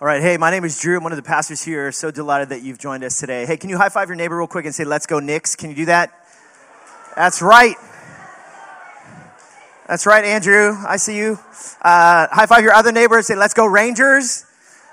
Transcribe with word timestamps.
All 0.00 0.08
right, 0.08 0.20
hey, 0.20 0.36
my 0.38 0.50
name 0.50 0.64
is 0.64 0.80
Drew. 0.80 0.96
I'm 0.96 1.04
one 1.04 1.12
of 1.12 1.16
the 1.16 1.22
pastors 1.22 1.62
here. 1.62 1.92
So 1.92 2.10
delighted 2.10 2.48
that 2.48 2.62
you've 2.62 2.78
joined 2.78 3.04
us 3.04 3.20
today. 3.20 3.46
Hey, 3.46 3.56
can 3.56 3.70
you 3.70 3.76
high 3.76 3.90
five 3.90 4.08
your 4.08 4.16
neighbor 4.16 4.36
real 4.36 4.48
quick 4.48 4.64
and 4.64 4.74
say, 4.74 4.82
Let's 4.82 5.06
go, 5.06 5.20
Knicks? 5.20 5.54
Can 5.54 5.70
you 5.70 5.76
do 5.76 5.84
that? 5.84 6.26
That's 7.14 7.40
right. 7.40 7.76
That's 9.86 10.04
right, 10.04 10.24
Andrew. 10.24 10.76
I 10.84 10.96
see 10.96 11.16
you. 11.16 11.38
Uh, 11.80 12.26
high 12.28 12.46
five 12.46 12.64
your 12.64 12.72
other 12.72 12.90
neighbor 12.90 13.18
and 13.18 13.24
say, 13.24 13.36
Let's 13.36 13.54
go, 13.54 13.66
Rangers. 13.66 14.44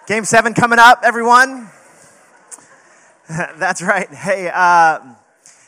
Game 0.05 0.23
seven 0.23 0.53
coming 0.53 0.77
up, 0.77 1.01
everyone. 1.03 1.71
That's 3.27 3.81
right. 3.81 4.07
Hey, 4.07 4.51
uh, 4.53 4.99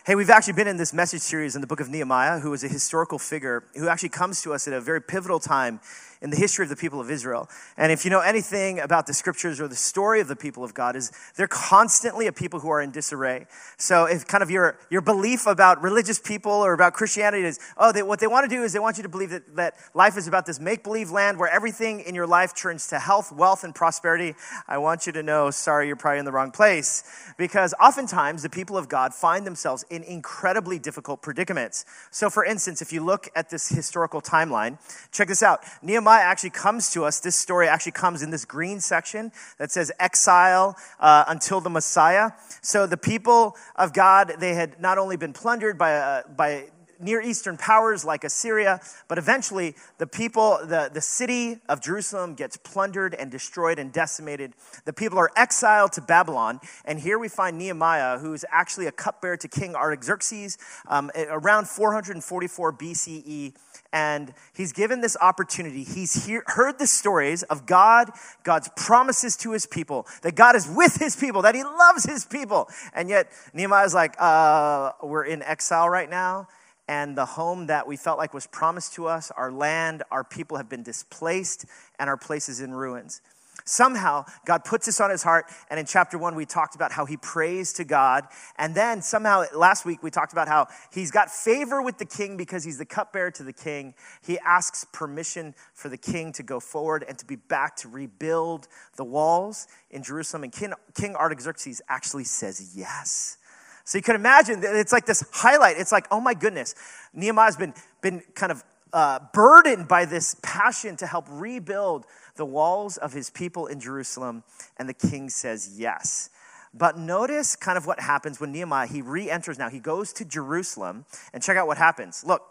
Hey, 0.06 0.16
we've 0.16 0.30
actually 0.30 0.56
been 0.56 0.68
in 0.68 0.76
this 0.76 0.92
message 0.92 1.22
series 1.22 1.56
in 1.56 1.62
the 1.62 1.68
book 1.68 1.80
of 1.80 1.88
Nehemiah, 1.90 2.40
who 2.40 2.52
is 2.52 2.62
a 2.66 2.68
historical 2.68 3.18
figure 3.18 3.64
who 3.74 3.88
actually 3.88 4.10
comes 4.10 4.42
to 4.42 4.54
us 4.54 4.68
at 4.68 4.74
a 4.74 4.82
very 4.82 5.02
pivotal 5.02 5.40
time 5.40 5.80
in 6.24 6.30
the 6.30 6.38
history 6.38 6.64
of 6.64 6.70
the 6.70 6.76
people 6.76 7.02
of 7.02 7.12
Israel. 7.12 7.50
And 7.78 7.92
if 7.92 8.06
you 8.06 8.10
know 8.10 8.22
anything 8.22 8.80
about 8.80 9.06
the 9.06 9.14
scriptures 9.14 9.60
or 9.60 9.68
the 9.68 9.76
story 9.76 10.22
of 10.22 10.30
the 10.30 10.36
people 10.36 10.64
of 10.64 10.74
God, 10.74 10.96
is 10.96 11.12
they're 11.36 11.48
constantly 11.48 12.28
a 12.28 12.32
people 12.32 12.62
who 12.62 12.70
are 12.70 12.82
in 12.82 12.92
disarray. 12.92 13.46
So 13.78 14.06
if 14.06 14.26
kind 14.26 14.42
of 14.42 14.50
your, 14.50 14.80
your 14.90 15.02
belief 15.02 15.46
about 15.46 15.84
religious 15.84 16.20
people 16.20 16.52
or 16.52 16.74
about 16.74 16.94
Christianity 16.94 17.44
is, 17.44 17.60
oh, 17.78 17.92
they, 17.92 18.04
what 18.04 18.22
they 18.22 18.28
want 18.28 18.50
to 18.50 18.56
do 18.56 18.64
is 18.64 18.72
they 18.72 18.80
want 18.80 18.96
you 18.96 19.04
to 19.04 19.10
believe 19.10 19.32
that, 19.32 19.56
that 19.58 19.76
life 19.94 20.18
is 20.18 20.28
about 20.28 20.46
this 20.46 20.62
make-believe 20.62 21.12
land 21.12 21.38
where 21.38 21.50
everything 21.50 22.00
in 22.00 22.16
your 22.16 22.26
life 22.26 22.56
turns 22.56 22.88
to 22.88 23.00
health, 23.00 23.34
wealth, 23.34 23.66
and 23.66 23.76
prosperity, 23.76 24.34
I 24.66 24.78
want 24.78 25.06
you 25.06 25.12
to 25.12 25.24
know, 25.24 25.52
sorry, 25.52 25.88
you're 25.88 25.98
probably 25.98 26.20
in 26.20 26.26
the 26.26 26.32
wrong 26.32 26.52
place. 26.52 27.04
Because 27.38 27.74
oftentimes 27.82 28.44
the 28.44 28.50
people 28.50 28.78
of 28.78 28.88
God 28.88 29.14
find 29.14 29.46
themselves 29.46 29.84
in 29.90 30.04
incredibly 30.04 30.80
difficult 30.80 31.22
predicaments. 31.22 31.84
So 32.12 32.30
for 32.30 32.46
instance, 32.46 32.82
if 32.82 32.94
you 32.94 33.04
look 33.04 33.28
at 33.36 33.50
this 33.50 33.68
historical 33.68 34.22
timeline, 34.22 34.78
check 35.12 35.28
this 35.28 35.44
out. 35.44 35.60
Nehemiah 35.82 36.13
Actually 36.22 36.52
comes 36.52 36.92
to 36.92 37.06
us, 37.06 37.20
this 37.20 37.36
story 37.36 37.68
actually 37.68 37.94
comes 37.94 38.22
in 38.22 38.30
this 38.30 38.46
green 38.46 38.80
section 38.80 39.32
that 39.58 39.72
says 39.72 39.92
exile 40.00 40.78
uh, 41.00 41.26
until 41.28 41.62
the 41.62 41.70
Messiah. 41.70 42.32
So 42.62 42.86
the 42.88 42.98
people 42.98 43.56
of 43.76 43.94
God, 43.94 44.34
they 44.40 44.54
had 44.54 44.80
not 44.80 44.98
only 44.98 45.18
been 45.18 45.34
plundered 45.34 45.78
by, 45.78 45.96
uh, 45.96 46.24
by 46.36 46.66
Near 47.04 47.22
Eastern 47.22 47.58
powers 47.58 48.06
like 48.06 48.24
Assyria, 48.24 48.80
but 49.08 49.18
eventually 49.18 49.76
the 49.98 50.08
people, 50.08 50.60
the, 50.64 50.90
the 50.94 51.02
city 51.02 51.60
of 51.70 51.82
Jerusalem 51.82 52.34
gets 52.36 52.58
plundered 52.58 53.14
and 53.14 53.30
destroyed 53.30 53.80
and 53.80 53.92
decimated. 53.92 54.54
The 54.86 54.94
people 54.94 55.18
are 55.20 55.32
exiled 55.36 55.92
to 55.94 56.02
Babylon, 56.02 56.60
and 56.86 57.00
here 57.00 57.20
we 57.20 57.28
find 57.28 57.58
Nehemiah, 57.58 58.20
who 58.20 58.34
is 58.34 58.46
actually 58.52 58.88
a 58.88 58.92
cupbearer 58.92 59.38
to 59.38 59.48
King 59.48 59.76
Artaxerxes 59.76 60.58
um, 60.88 61.12
around 61.30 61.68
444 61.68 62.74
BCE 62.74 63.54
and 63.94 64.34
he's 64.54 64.74
given 64.74 65.02
this 65.02 65.16
opportunity. 65.22 65.84
He's 65.84 66.26
hear, 66.26 66.44
heard 66.48 66.80
the 66.80 66.88
stories 66.88 67.44
of 67.44 67.68
God, 67.68 68.10
God's 68.44 68.70
promises 68.76 69.38
to 69.38 69.52
his 69.52 69.68
people, 69.68 70.08
that 70.24 70.36
God 70.36 70.56
is 70.56 70.68
with 70.68 70.96
his 70.96 71.16
people, 71.16 71.44
that 71.44 71.54
he 71.54 71.64
loves 71.64 72.04
his 72.04 72.26
people. 72.26 72.68
And 72.94 73.08
yet, 73.08 73.30
Nehemiah's 73.54 73.94
like, 73.94 74.16
uh, 74.20 74.94
we're 75.04 75.26
in 75.26 75.44
exile 75.44 75.88
right 75.88 76.10
now, 76.10 76.48
and 76.88 77.18
the 77.18 77.26
home 77.26 77.68
that 77.68 77.88
we 77.88 77.96
felt 77.96 78.18
like 78.18 78.34
was 78.34 78.48
promised 78.48 78.94
to 78.96 79.08
us, 79.08 79.32
our 79.32 79.52
land, 79.52 80.04
our 80.12 80.24
people 80.24 80.58
have 80.58 80.70
been 80.70 80.84
displaced, 80.84 81.66
and 81.98 82.10
our 82.10 82.18
place 82.18 82.50
is 82.50 82.60
in 82.60 82.74
ruins. 82.74 83.22
Somehow, 83.66 84.26
God 84.46 84.66
puts 84.66 84.88
this 84.88 85.00
on 85.00 85.10
his 85.10 85.24
heart. 85.24 85.46
And 85.70 85.80
in 85.80 85.86
chapter 85.86 86.18
one, 86.18 86.36
we 86.36 86.46
talked 86.46 86.76
about 86.76 86.92
how 86.92 87.06
he 87.06 87.16
prays 87.18 87.72
to 87.74 87.86
God. 87.86 88.26
And 88.58 88.76
then 88.76 89.02
somehow, 89.02 89.46
last 89.56 89.86
week, 89.86 90.04
we 90.04 90.12
talked 90.12 90.34
about 90.34 90.48
how 90.48 90.68
he's 90.92 91.12
got 91.12 91.30
favor 91.30 91.82
with 91.82 91.98
the 91.98 92.06
king 92.06 92.36
because 92.36 92.64
he's 92.64 92.78
the 92.78 92.86
cupbearer 92.86 93.32
to 93.32 93.44
the 93.44 93.54
king. 93.54 93.94
He 94.26 94.38
asks 94.40 94.86
permission 94.92 95.56
for 95.74 95.88
the 95.88 95.98
king 95.98 96.34
to 96.34 96.44
go 96.44 96.60
forward 96.60 97.06
and 97.08 97.18
to 97.20 97.26
be 97.26 97.38
back 97.38 97.78
to 97.78 97.88
rebuild 97.88 98.68
the 98.98 99.06
walls 99.06 99.68
in 99.90 100.04
Jerusalem. 100.04 100.44
And 100.44 100.52
King, 100.52 100.74
king 100.94 101.16
Artaxerxes 101.16 101.82
actually 101.88 102.26
says 102.26 102.76
yes. 102.76 103.38
So 103.84 103.98
you 103.98 104.02
can 104.02 104.16
imagine, 104.16 104.62
it's 104.64 104.94
like 104.94 105.06
this 105.06 105.24
highlight. 105.34 105.78
It's 105.78 105.92
like, 105.92 106.08
oh 106.10 106.22
my 106.22 106.34
goodness, 106.34 106.76
Nehemiah's 107.14 107.58
been, 107.58 107.74
been 108.02 108.24
kind 108.34 108.52
of 108.52 108.64
uh, 108.94 109.20
burdened 109.34 109.88
by 109.88 110.06
this 110.06 110.36
passion 110.42 110.96
to 110.98 111.08
help 111.08 111.26
rebuild 111.30 112.06
the 112.36 112.46
walls 112.46 112.98
of 112.98 113.14
his 113.14 113.30
people 113.30 113.68
in 113.68 113.80
Jerusalem, 113.80 114.44
and 114.78 114.88
the 114.88 114.94
king 114.94 115.30
says 115.30 115.76
yes. 115.78 116.30
But 116.74 116.98
notice 116.98 117.56
kind 117.56 117.78
of 117.78 117.86
what 117.86 118.00
happens 118.00 118.40
when 118.40 118.52
Nehemiah, 118.52 118.88
he 118.88 119.02
re 119.02 119.30
enters 119.30 119.60
now. 119.60 119.70
He 119.70 119.80
goes 119.80 120.14
to 120.14 120.26
Jerusalem, 120.26 121.06
and 121.34 121.44
check 121.44 121.58
out 121.58 121.68
what 121.68 121.78
happens. 121.78 122.24
Look, 122.26 122.42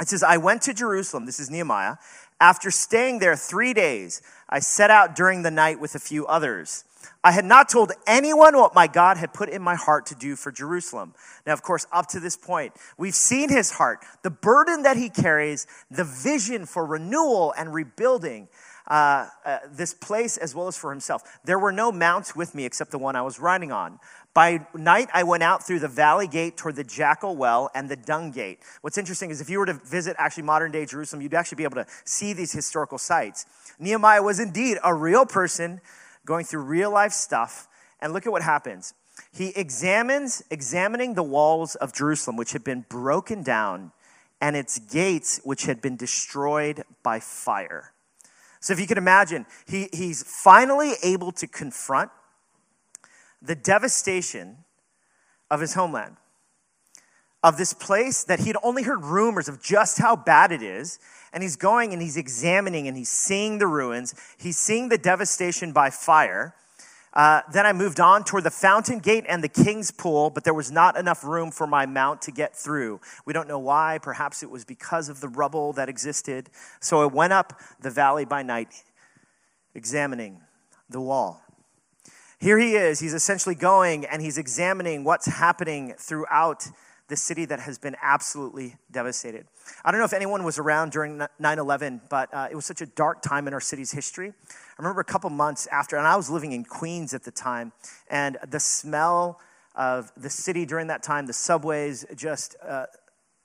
it 0.00 0.08
says, 0.08 0.22
I 0.22 0.36
went 0.36 0.62
to 0.62 0.74
Jerusalem, 0.74 1.26
this 1.26 1.40
is 1.40 1.50
Nehemiah. 1.50 1.96
After 2.40 2.70
staying 2.70 3.18
there 3.18 3.36
three 3.36 3.74
days, 3.74 4.22
I 4.48 4.60
set 4.60 4.90
out 4.90 5.16
during 5.16 5.42
the 5.42 5.50
night 5.50 5.80
with 5.80 5.94
a 5.94 5.98
few 5.98 6.26
others. 6.26 6.84
I 7.24 7.32
had 7.32 7.44
not 7.44 7.68
told 7.68 7.92
anyone 8.06 8.56
what 8.56 8.74
my 8.74 8.86
God 8.86 9.16
had 9.16 9.34
put 9.34 9.48
in 9.48 9.60
my 9.60 9.74
heart 9.74 10.06
to 10.06 10.14
do 10.14 10.36
for 10.36 10.52
Jerusalem. 10.52 11.14
Now, 11.46 11.52
of 11.52 11.62
course, 11.62 11.86
up 11.92 12.06
to 12.08 12.20
this 12.20 12.36
point, 12.36 12.74
we've 12.96 13.14
seen 13.14 13.48
his 13.48 13.72
heart, 13.72 14.04
the 14.22 14.30
burden 14.30 14.84
that 14.84 14.96
he 14.96 15.08
carries, 15.08 15.66
the 15.90 16.04
vision 16.04 16.64
for 16.64 16.86
renewal 16.86 17.52
and 17.58 17.74
rebuilding 17.74 18.48
uh, 18.86 19.26
uh, 19.44 19.58
this 19.70 19.92
place 19.92 20.36
as 20.36 20.54
well 20.54 20.68
as 20.68 20.76
for 20.76 20.90
himself. 20.90 21.22
There 21.44 21.58
were 21.58 21.72
no 21.72 21.92
mounts 21.92 22.34
with 22.34 22.54
me 22.54 22.64
except 22.64 22.90
the 22.90 22.98
one 22.98 23.16
I 23.16 23.22
was 23.22 23.38
riding 23.38 23.72
on. 23.72 23.98
By 24.32 24.66
night, 24.72 25.08
I 25.12 25.24
went 25.24 25.42
out 25.42 25.66
through 25.66 25.80
the 25.80 25.88
valley 25.88 26.28
gate 26.28 26.56
toward 26.56 26.76
the 26.76 26.84
jackal 26.84 27.36
well 27.36 27.70
and 27.74 27.88
the 27.88 27.96
dung 27.96 28.30
gate. 28.30 28.60
What's 28.80 28.96
interesting 28.96 29.30
is 29.30 29.40
if 29.40 29.50
you 29.50 29.58
were 29.58 29.66
to 29.66 29.74
visit 29.74 30.16
actually 30.18 30.44
modern 30.44 30.70
day 30.70 30.86
Jerusalem, 30.86 31.20
you'd 31.22 31.34
actually 31.34 31.56
be 31.56 31.64
able 31.64 31.76
to 31.76 31.86
see 32.04 32.32
these 32.32 32.52
historical 32.52 32.96
sites. 32.96 33.44
Nehemiah 33.78 34.22
was 34.22 34.38
indeed 34.38 34.78
a 34.84 34.94
real 34.94 35.26
person 35.26 35.80
going 36.28 36.44
through 36.44 36.60
real 36.60 36.90
life 36.92 37.12
stuff. 37.12 37.68
And 38.00 38.12
look 38.12 38.26
at 38.26 38.32
what 38.32 38.42
happens. 38.42 38.92
He 39.32 39.48
examines, 39.56 40.42
examining 40.50 41.14
the 41.14 41.22
walls 41.22 41.74
of 41.74 41.92
Jerusalem, 41.92 42.36
which 42.36 42.52
had 42.52 42.62
been 42.62 42.84
broken 42.88 43.42
down, 43.42 43.92
and 44.40 44.54
its 44.54 44.78
gates, 44.78 45.40
which 45.42 45.64
had 45.64 45.80
been 45.80 45.96
destroyed 45.96 46.84
by 47.02 47.18
fire. 47.18 47.92
So 48.60 48.72
if 48.72 48.78
you 48.78 48.86
can 48.86 48.98
imagine, 48.98 49.46
he, 49.66 49.88
he's 49.92 50.22
finally 50.22 50.92
able 51.02 51.32
to 51.32 51.46
confront 51.46 52.10
the 53.40 53.56
devastation 53.56 54.58
of 55.50 55.60
his 55.60 55.74
homeland, 55.74 56.16
of 57.42 57.56
this 57.56 57.72
place 57.72 58.24
that 58.24 58.40
he'd 58.40 58.56
only 58.62 58.82
heard 58.82 59.04
rumors 59.04 59.48
of 59.48 59.62
just 59.62 59.98
how 59.98 60.16
bad 60.16 60.52
it 60.52 60.62
is. 60.62 60.98
And 61.32 61.42
he's 61.42 61.56
going 61.56 61.92
and 61.92 62.00
he's 62.00 62.16
examining 62.16 62.88
and 62.88 62.96
he's 62.96 63.10
seeing 63.10 63.58
the 63.58 63.66
ruins. 63.66 64.14
He's 64.38 64.58
seeing 64.58 64.88
the 64.88 64.98
devastation 64.98 65.72
by 65.72 65.90
fire. 65.90 66.54
Uh, 67.12 67.42
then 67.52 67.66
I 67.66 67.72
moved 67.72 68.00
on 68.00 68.22
toward 68.24 68.44
the 68.44 68.50
fountain 68.50 68.98
gate 68.98 69.24
and 69.28 69.42
the 69.42 69.48
king's 69.48 69.90
pool, 69.90 70.30
but 70.30 70.44
there 70.44 70.54
was 70.54 70.70
not 70.70 70.96
enough 70.96 71.24
room 71.24 71.50
for 71.50 71.66
my 71.66 71.86
mount 71.86 72.22
to 72.22 72.30
get 72.30 72.54
through. 72.54 73.00
We 73.24 73.32
don't 73.32 73.48
know 73.48 73.58
why. 73.58 73.98
Perhaps 74.02 74.42
it 74.42 74.50
was 74.50 74.64
because 74.64 75.08
of 75.08 75.20
the 75.20 75.28
rubble 75.28 75.72
that 75.74 75.88
existed. 75.88 76.50
So 76.80 77.02
I 77.02 77.06
went 77.06 77.32
up 77.32 77.60
the 77.80 77.90
valley 77.90 78.24
by 78.24 78.42
night, 78.42 78.84
examining 79.74 80.40
the 80.88 81.00
wall. 81.00 81.42
Here 82.40 82.58
he 82.58 82.76
is. 82.76 83.00
He's 83.00 83.14
essentially 83.14 83.56
going 83.56 84.04
and 84.06 84.22
he's 84.22 84.38
examining 84.38 85.02
what's 85.02 85.26
happening 85.26 85.94
throughout 85.98 86.68
the 87.08 87.16
city 87.16 87.46
that 87.46 87.60
has 87.60 87.78
been 87.78 87.96
absolutely 88.02 88.76
devastated. 88.90 89.46
I 89.84 89.90
don't 89.90 89.98
know 89.98 90.04
if 90.04 90.12
anyone 90.12 90.44
was 90.44 90.58
around 90.58 90.92
during 90.92 91.20
9 91.38 91.58
11, 91.58 92.02
but 92.10 92.32
uh, 92.32 92.48
it 92.50 92.54
was 92.54 92.66
such 92.66 92.82
a 92.82 92.86
dark 92.86 93.22
time 93.22 93.48
in 93.48 93.54
our 93.54 93.60
city's 93.60 93.90
history. 93.92 94.28
I 94.28 94.82
remember 94.82 95.00
a 95.00 95.04
couple 95.04 95.30
months 95.30 95.66
after, 95.68 95.96
and 95.96 96.06
I 96.06 96.16
was 96.16 96.28
living 96.28 96.52
in 96.52 96.64
Queens 96.64 97.14
at 97.14 97.24
the 97.24 97.30
time, 97.30 97.72
and 98.10 98.36
the 98.46 98.60
smell 98.60 99.40
of 99.74 100.12
the 100.16 100.28
city 100.28 100.66
during 100.66 100.88
that 100.88 101.02
time, 101.02 101.26
the 101.26 101.32
subways, 101.32 102.04
just 102.14 102.56
uh, 102.66 102.86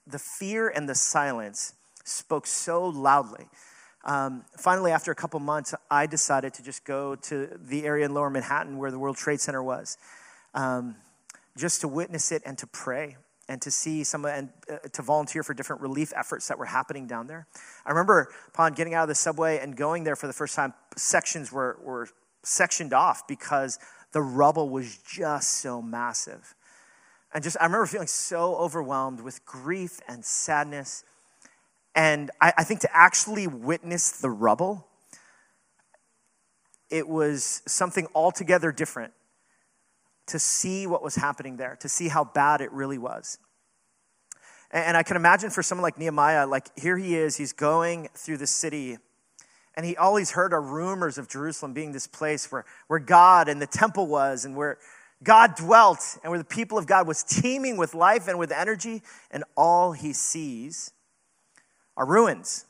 the 0.05 0.19
fear 0.19 0.67
and 0.67 0.89
the 0.89 0.95
silence 0.95 1.73
spoke 2.03 2.45
so 2.45 2.85
loudly. 2.85 3.45
Um, 4.03 4.43
finally, 4.57 4.91
after 4.91 5.11
a 5.11 5.15
couple 5.15 5.39
months, 5.39 5.73
I 5.89 6.07
decided 6.07 6.53
to 6.55 6.63
just 6.63 6.83
go 6.83 7.15
to 7.15 7.57
the 7.61 7.85
area 7.85 8.05
in 8.05 8.13
lower 8.13 8.29
Manhattan 8.29 8.77
where 8.77 8.91
the 8.91 8.99
World 8.99 9.15
Trade 9.15 9.39
Center 9.39 9.63
was, 9.63 9.97
um, 10.53 10.95
just 11.55 11.79
to 11.81 11.87
witness 11.87 12.33
it 12.33 12.41
and 12.45 12.57
to 12.57 12.67
pray 12.67 13.15
and 13.49 13.61
to 13.61 13.71
see 13.71 14.03
some 14.03 14.25
and 14.25 14.49
uh, 14.71 14.77
to 14.93 15.01
volunteer 15.01 15.43
for 15.43 15.53
different 15.53 15.81
relief 15.81 16.13
efforts 16.15 16.47
that 16.47 16.57
were 16.57 16.65
happening 16.65 17.07
down 17.07 17.27
there. 17.27 17.47
I 17.85 17.89
remember 17.89 18.29
upon 18.47 18.73
getting 18.73 18.93
out 18.93 19.03
of 19.03 19.09
the 19.09 19.15
subway 19.15 19.59
and 19.59 19.75
going 19.75 20.03
there 20.03 20.15
for 20.15 20.27
the 20.27 20.33
first 20.33 20.55
time, 20.55 20.73
sections 20.95 21.51
were, 21.51 21.77
were 21.83 22.07
sectioned 22.43 22.93
off 22.93 23.27
because 23.27 23.79
the 24.13 24.21
rubble 24.21 24.69
was 24.69 24.97
just 24.97 25.55
so 25.55 25.81
massive. 25.81 26.55
And 27.33 27.43
just 27.43 27.57
I 27.59 27.65
remember 27.65 27.87
feeling 27.87 28.07
so 28.07 28.55
overwhelmed 28.55 29.19
with 29.19 29.45
grief 29.45 29.99
and 30.07 30.23
sadness. 30.23 31.03
And 31.95 32.31
I, 32.39 32.53
I 32.59 32.63
think 32.63 32.81
to 32.81 32.95
actually 32.95 33.47
witness 33.47 34.11
the 34.11 34.29
rubble, 34.29 34.87
it 36.89 37.07
was 37.07 37.61
something 37.65 38.07
altogether 38.13 38.71
different 38.71 39.13
to 40.27 40.39
see 40.39 40.87
what 40.87 41.03
was 41.03 41.15
happening 41.15 41.57
there, 41.57 41.77
to 41.81 41.89
see 41.89 42.07
how 42.07 42.23
bad 42.23 42.61
it 42.61 42.71
really 42.71 42.97
was. 42.97 43.37
And 44.71 44.97
I 44.97 45.03
can 45.03 45.15
imagine 45.15 45.51
for 45.51 45.61
someone 45.61 45.83
like 45.83 45.99
Nehemiah, 45.99 46.47
like 46.47 46.67
here 46.77 46.97
he 46.97 47.15
is, 47.15 47.37
he's 47.37 47.53
going 47.53 48.09
through 48.15 48.37
the 48.37 48.47
city 48.47 48.97
And 49.75 49.85
he 49.85 49.97
always 49.97 50.31
heard 50.31 50.53
are 50.53 50.61
rumors 50.61 51.17
of 51.17 51.27
Jerusalem 51.27 51.73
being 51.73 51.91
this 51.91 52.07
place 52.07 52.51
where, 52.51 52.65
where 52.87 52.99
God 52.99 53.47
and 53.47 53.61
the 53.61 53.67
temple 53.67 54.07
was 54.07 54.45
and 54.45 54.55
where 54.55 54.77
God 55.23 55.55
dwelt 55.55 56.17
and 56.23 56.29
where 56.29 56.37
the 56.37 56.45
people 56.45 56.77
of 56.77 56.85
God 56.85 57.07
was 57.07 57.23
teeming 57.23 57.77
with 57.77 57.95
life 57.95 58.27
and 58.27 58.37
with 58.37 58.51
energy. 58.51 59.01
And 59.31 59.43
all 59.57 59.93
he 59.93 60.13
sees 60.13 60.91
are 61.97 62.05
ruins. 62.05 62.65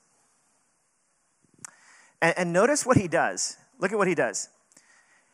And, 2.22 2.34
and 2.38 2.54
notice 2.54 2.86
what 2.86 2.98
he 2.98 3.08
does. 3.08 3.58
Look 3.80 3.92
at 3.92 3.98
what 3.98 4.08
he 4.08 4.16
does. 4.16 4.50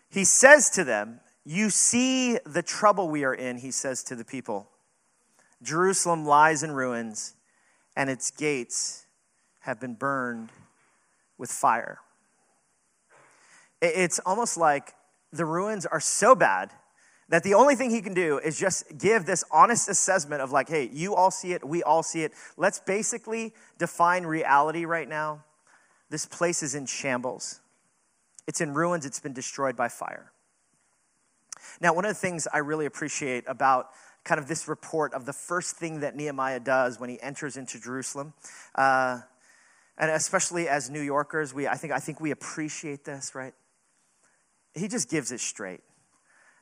He 0.09 0.23
says 0.23 0.71
to 0.71 0.83
them, 0.83 1.19
You 1.51 1.71
see 1.71 2.37
the 2.45 2.61
trouble 2.61 3.09
we 3.09 3.23
are 3.23 3.33
in, 3.33 3.57
he 3.57 3.71
says 3.71 4.03
to 4.03 4.15
the 4.15 4.23
people. 4.23 4.69
Jerusalem 5.63 6.23
lies 6.23 6.61
in 6.61 6.71
ruins, 6.73 7.33
and 7.97 8.07
its 8.07 8.29
gates 8.29 9.07
have 9.61 9.79
been 9.81 9.95
burned 9.95 10.51
with 11.39 11.49
fire. 11.49 11.97
It's 13.81 14.19
almost 14.27 14.57
like 14.57 14.93
the 15.33 15.43
ruins 15.43 15.87
are 15.87 15.99
so 15.99 16.35
bad 16.35 16.69
that 17.29 17.41
the 17.41 17.55
only 17.55 17.73
thing 17.73 17.89
he 17.89 18.01
can 18.01 18.13
do 18.13 18.37
is 18.37 18.59
just 18.59 18.99
give 18.99 19.25
this 19.25 19.43
honest 19.49 19.89
assessment 19.89 20.43
of, 20.43 20.51
like, 20.51 20.69
hey, 20.69 20.87
you 20.93 21.15
all 21.15 21.31
see 21.31 21.53
it, 21.53 21.67
we 21.67 21.81
all 21.81 22.03
see 22.03 22.21
it. 22.21 22.31
Let's 22.57 22.79
basically 22.79 23.55
define 23.79 24.23
reality 24.23 24.85
right 24.85 25.09
now. 25.09 25.45
This 26.11 26.27
place 26.27 26.61
is 26.61 26.75
in 26.75 26.85
shambles, 26.85 27.59
it's 28.45 28.61
in 28.61 28.75
ruins, 28.75 29.03
it's 29.03 29.19
been 29.19 29.33
destroyed 29.33 29.75
by 29.75 29.87
fire. 29.87 30.31
Now, 31.81 31.93
one 31.93 32.05
of 32.05 32.09
the 32.09 32.19
things 32.19 32.47
I 32.53 32.59
really 32.59 32.85
appreciate 32.85 33.45
about 33.47 33.89
kind 34.23 34.39
of 34.39 34.47
this 34.47 34.67
report 34.67 35.13
of 35.13 35.25
the 35.25 35.33
first 35.33 35.75
thing 35.75 36.01
that 36.01 36.15
Nehemiah 36.15 36.59
does 36.59 36.99
when 36.99 37.09
he 37.09 37.21
enters 37.21 37.57
into 37.57 37.79
Jerusalem. 37.79 38.33
Uh, 38.75 39.19
and 39.97 40.11
especially 40.11 40.67
as 40.67 40.89
New 40.89 41.01
Yorkers, 41.01 41.53
we, 41.53 41.67
I, 41.67 41.75
think, 41.75 41.93
I 41.93 41.99
think 41.99 42.21
we 42.21 42.31
appreciate 42.31 43.05
this, 43.05 43.33
right? 43.33 43.53
He 44.73 44.87
just 44.87 45.09
gives 45.09 45.31
it 45.31 45.39
straight. 45.39 45.81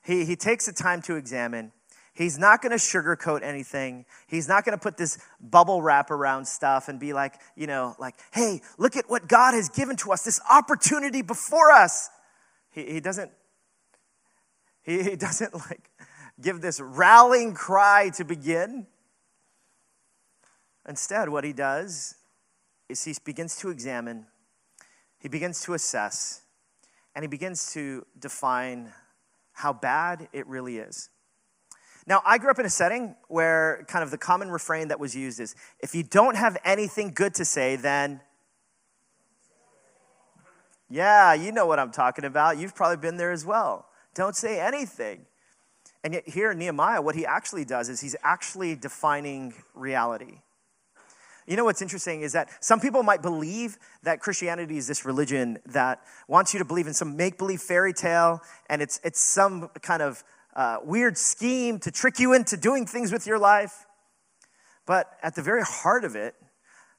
He, 0.03 0.25
he 0.25 0.35
takes 0.35 0.65
the 0.65 0.71
time 0.71 1.01
to 1.03 1.15
examine. 1.15 1.71
He's 2.13 2.39
not 2.39 2.63
going 2.63 2.71
to 2.71 2.77
sugarcoat 2.77 3.43
anything. 3.43 4.05
He's 4.27 4.47
not 4.47 4.65
going 4.65 4.75
to 4.75 4.81
put 4.81 4.97
this 4.97 5.19
bubble 5.39 5.83
wrap 5.83 6.09
around 6.09 6.45
stuff 6.45 6.87
and 6.87 6.99
be 6.99 7.13
like, 7.13 7.35
you 7.55 7.67
know, 7.67 7.95
like, 7.99 8.15
hey, 8.31 8.61
look 8.79 8.95
at 8.95 9.07
what 9.07 9.27
God 9.27 9.53
has 9.53 9.69
given 9.69 9.95
to 9.97 10.11
us, 10.11 10.23
this 10.23 10.39
opportunity 10.49 11.21
before 11.21 11.71
us. 11.71 12.09
He, 12.71 12.93
he 12.93 12.99
doesn't, 12.99 13.31
he, 14.87 15.03
he 15.03 15.15
doesn't 15.15 15.53
like 15.53 15.91
give 16.41 16.61
this 16.61 16.79
rallying 16.79 17.53
cry 17.53 18.09
to 18.15 18.23
begin. 18.23 18.87
Instead, 20.87 21.29
what 21.29 21.43
he 21.43 21.53
does 21.53 22.15
is 22.87 23.03
he 23.03 23.13
begins 23.23 23.57
to 23.57 23.69
examine, 23.69 24.25
he 25.19 25.27
begins 25.27 25.61
to 25.63 25.73
assess, 25.73 26.41
and 27.13 27.23
he 27.23 27.27
begins 27.27 27.73
to 27.73 28.05
define 28.17 28.93
how 29.51 29.73
bad 29.73 30.29
it 30.31 30.47
really 30.47 30.77
is. 30.77 31.09
Now, 32.05 32.21
I 32.25 32.37
grew 32.37 32.49
up 32.49 32.59
in 32.59 32.65
a 32.65 32.69
setting 32.69 33.15
where 33.27 33.83
kind 33.89 34.01
of 34.01 34.11
the 34.11 34.17
common 34.17 34.49
refrain 34.49 34.87
that 34.87 34.99
was 34.99 35.13
used 35.13 35.41
is 35.41 35.55
if 35.79 35.93
you 35.93 36.03
don't 36.03 36.37
have 36.37 36.57
anything 36.63 37.11
good 37.13 37.33
to 37.33 37.43
say, 37.43 37.75
then. 37.75 38.21
Yeah, 40.89 41.33
you 41.33 41.51
know 41.51 41.65
what 41.65 41.79
I'm 41.79 41.91
talking 41.91 42.23
about. 42.23 42.57
You've 42.57 42.73
probably 42.73 42.95
been 42.95 43.17
there 43.17 43.33
as 43.33 43.45
well. 43.45 43.86
Don't 44.17 44.35
say 44.35 44.59
anything. 44.59 45.27
And 46.03 46.15
yet, 46.15 46.27
here 46.27 46.51
in 46.51 46.57
Nehemiah, 46.57 47.03
what 47.03 47.13
he 47.13 47.23
actually 47.23 47.65
does 47.65 47.87
is 47.87 48.01
he's 48.01 48.15
actually 48.23 48.75
defining 48.75 49.53
reality. 49.75 50.39
You 51.45 51.55
know 51.55 51.65
what's 51.65 51.83
interesting 51.83 52.21
is 52.21 52.33
that 52.33 52.49
some 52.59 52.79
people 52.79 53.03
might 53.03 53.21
believe 53.21 53.77
that 54.01 54.19
Christianity 54.19 54.77
is 54.77 54.87
this 54.87 55.05
religion 55.05 55.59
that 55.67 56.01
wants 56.27 56.51
you 56.51 56.57
to 56.57 56.65
believe 56.65 56.87
in 56.87 56.95
some 56.95 57.15
make 57.15 57.37
believe 57.37 57.61
fairy 57.61 57.93
tale 57.93 58.41
and 58.69 58.81
it's, 58.81 58.99
it's 59.03 59.19
some 59.19 59.69
kind 59.81 60.01
of 60.01 60.23
uh, 60.55 60.79
weird 60.83 61.15
scheme 61.15 61.77
to 61.79 61.91
trick 61.91 62.19
you 62.19 62.33
into 62.33 62.57
doing 62.57 62.87
things 62.87 63.11
with 63.11 63.27
your 63.27 63.37
life. 63.37 63.85
But 64.87 65.11
at 65.21 65.35
the 65.35 65.43
very 65.43 65.61
heart 65.63 66.03
of 66.03 66.15
it, 66.15 66.33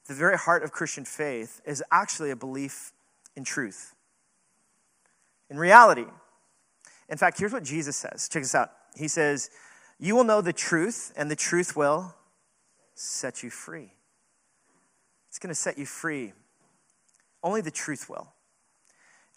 the 0.07 0.15
very 0.15 0.39
heart 0.39 0.63
of 0.63 0.71
Christian 0.71 1.05
faith 1.05 1.61
is 1.67 1.83
actually 1.91 2.31
a 2.31 2.37
belief 2.37 2.93
in 3.35 3.43
truth, 3.43 3.95
in 5.51 5.59
reality. 5.59 6.07
In 7.09 7.17
fact, 7.19 7.39
here's 7.39 7.53
what 7.53 7.65
Jesus 7.65 7.97
says. 7.97 8.29
Check 8.29 8.43
this 8.43 8.55
out. 8.55 8.71
He 8.97 9.09
says, 9.09 9.51
You 9.99 10.15
will 10.15 10.25
know 10.25 10.41
the 10.41 10.53
truth, 10.53 11.13
and 11.17 11.31
the 11.31 11.37
truth 11.37 11.77
will 11.77 12.15
set 12.95 13.43
you 13.43 13.51
free. 13.51 13.93
It's 15.29 15.39
going 15.39 15.49
to 15.49 15.55
set 15.55 15.79
you 15.79 15.87
free. 15.87 16.33
Only 17.43 17.61
the 17.61 17.71
truth 17.71 18.09
will. 18.09 18.33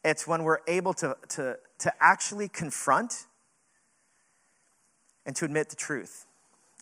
It's 0.04 0.26
when 0.26 0.44
we're 0.44 0.60
able 0.68 0.94
to, 0.96 1.16
to, 1.30 1.58
to 1.80 1.94
actually 2.00 2.48
confront 2.48 3.28
and 5.26 5.36
to 5.36 5.46
admit 5.46 5.70
the 5.70 5.76
truth. 5.76 6.26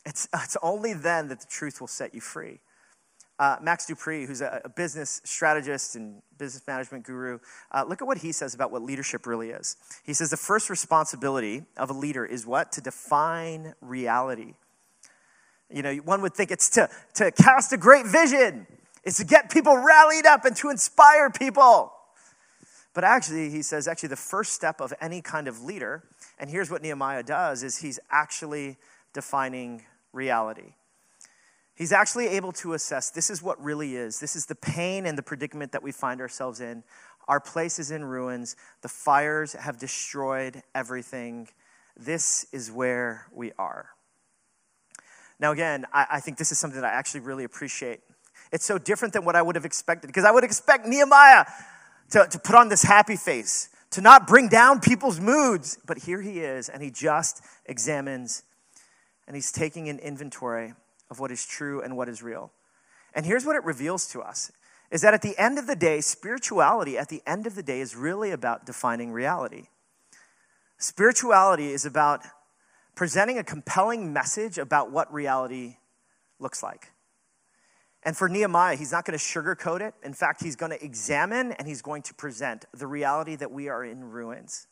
It's, 0.05 0.29
it's 0.33 0.57
only 0.63 0.93
then 0.93 1.27
that 1.27 1.41
the 1.41 1.47
truth 1.47 1.81
will 1.81 1.87
set 1.87 2.13
you 2.13 2.21
free. 2.21 2.59
Uh, 3.39 3.55
Max 3.61 3.85
De 3.85 3.95
Pree, 3.95 4.25
who's 4.25 4.41
a, 4.41 4.61
a, 4.65 4.69
business 4.69 5.21
strategist 5.23 5.95
and 5.95 6.21
business 6.37 6.61
management 6.67 7.05
guru, 7.05 7.39
uh, 7.71 7.85
look 7.87 8.01
at 8.01 8.05
what 8.05 8.17
he 8.17 8.33
says 8.33 8.53
about 8.53 8.69
what 8.69 8.81
leadership 8.81 9.25
really 9.25 9.51
is. 9.51 9.77
He 10.03 10.13
says 10.13 10.29
the 10.29 10.35
first 10.35 10.69
responsibility 10.69 11.63
of 11.77 11.89
a 11.89 11.93
leader 11.93 12.25
is 12.25 12.45
what? 12.45 12.73
To 12.73 12.81
define 12.81 13.75
reality. 13.79 14.55
You 15.71 15.83
know, 15.83 15.95
one 15.97 16.21
would 16.21 16.33
think 16.33 16.51
it's 16.51 16.69
to, 16.71 16.89
to 17.13 17.31
cast 17.31 17.71
a 17.71 17.77
great 17.77 18.05
vision, 18.05 18.67
it's 19.05 19.17
to 19.17 19.25
get 19.25 19.49
people 19.49 19.77
rallied 19.77 20.25
up 20.25 20.43
and 20.43 20.55
to 20.57 20.69
inspire 20.69 21.29
people. 21.29 21.93
But 22.93 23.05
actually, 23.05 23.49
he 23.49 23.61
says, 23.61 23.87
actually, 23.87 24.09
the 24.09 24.17
first 24.17 24.51
step 24.51 24.81
of 24.81 24.93
any 24.99 25.21
kind 25.21 25.47
of 25.47 25.63
leader, 25.63 26.03
and 26.37 26.49
here's 26.49 26.69
what 26.69 26.81
Nehemiah 26.81 27.23
does, 27.23 27.63
is 27.63 27.77
he's 27.77 27.99
actually 28.11 28.77
defining 29.13 29.83
reality. 30.11 30.73
He's 31.79 31.93
actually 31.93 32.27
able 32.27 32.51
to 32.51 32.73
assess 32.73 33.09
this 33.09 33.29
is 33.29 33.41
what 33.41 33.63
really 33.63 33.95
is. 33.95 34.19
This 34.19 34.35
is 34.35 34.45
the 34.45 34.55
pain 34.55 35.05
and 35.05 35.17
the 35.17 35.23
predicament 35.23 35.71
that 35.71 35.81
we 35.81 35.93
find 35.93 36.19
ourselves 36.19 36.59
in. 36.59 36.83
Our 37.29 37.39
place 37.39 37.79
is 37.79 37.89
in 37.89 38.03
ruins. 38.03 38.57
The 38.81 38.89
fires 38.89 39.53
have 39.53 39.79
destroyed 39.79 40.61
everything. 40.75 41.47
This 41.95 42.45
is 42.51 42.69
where 42.69 43.27
we 43.31 43.53
are. 43.57 43.91
Now, 45.39 45.53
again, 45.53 45.85
I, 45.93 46.05
I 46.11 46.19
think 46.19 46.37
this 46.37 46.51
is 46.51 46.59
something 46.59 46.81
that 46.81 46.93
I 46.93 46.93
actually 46.93 47.21
really 47.21 47.45
appreciate 47.45 48.01
it's 48.51 48.65
so 48.65 48.77
different 48.77 49.13
than 49.13 49.23
what 49.23 49.35
I 49.35 49.41
would 49.41 49.55
have 49.55 49.65
expected 49.65 50.07
because 50.07 50.25
I 50.25 50.31
would 50.31 50.43
expect 50.43 50.85
Nehemiah 50.85 51.45
to, 52.09 52.27
to 52.29 52.39
put 52.39 52.55
on 52.55 52.67
this 52.67 52.81
happy 52.81 53.15
face, 53.15 53.69
to 53.91 54.01
not 54.01 54.27
bring 54.27 54.49
down 54.49 54.81
people's 54.81 55.19
moods. 55.19 55.77
But 55.85 55.99
here 55.99 56.21
he 56.21 56.39
is, 56.39 56.67
and 56.67 56.83
he 56.83 56.89
just 56.89 57.41
examines 57.67 58.43
and 59.27 59.35
he's 59.35 59.51
taking 59.51 59.87
an 59.87 59.99
inventory 59.99 60.73
of 61.09 61.19
what 61.19 61.31
is 61.31 61.45
true 61.45 61.81
and 61.81 61.95
what 61.97 62.09
is 62.09 62.21
real. 62.21 62.51
And 63.13 63.25
here's 63.25 63.45
what 63.45 63.55
it 63.55 63.63
reveals 63.63 64.07
to 64.07 64.21
us 64.21 64.51
is 64.91 65.01
that 65.01 65.13
at 65.13 65.21
the 65.21 65.37
end 65.37 65.59
of 65.59 65.67
the 65.67 65.75
day, 65.75 66.01
spirituality 66.01 66.97
at 66.97 67.09
the 67.09 67.21
end 67.27 67.45
of 67.45 67.55
the 67.55 67.61
day 67.61 67.79
is 67.79 67.95
really 67.95 68.31
about 68.31 68.65
defining 68.65 69.11
reality. 69.11 69.67
Spirituality 70.77 71.71
is 71.71 71.85
about 71.85 72.21
presenting 72.95 73.37
a 73.37 73.43
compelling 73.43 74.11
message 74.11 74.57
about 74.57 74.91
what 74.91 75.13
reality 75.13 75.77
looks 76.39 76.63
like. 76.63 76.91
And 78.03 78.15
for 78.15 78.29
Nehemiah, 78.29 78.77
he's 78.77 78.91
not 78.91 79.05
going 79.05 79.17
to 79.17 79.23
sugarcoat 79.23 79.81
it. 79.81 79.93
In 80.03 80.13
fact, 80.13 80.41
he's 80.41 80.55
going 80.55 80.71
to 80.71 80.83
examine 80.83 81.51
and 81.53 81.67
he's 81.67 81.81
going 81.81 82.01
to 82.03 82.13
present 82.13 82.65
the 82.73 82.87
reality 82.87 83.35
that 83.35 83.51
we 83.51 83.67
are 83.67 83.83
in 83.83 84.03
ruins. 84.05 84.67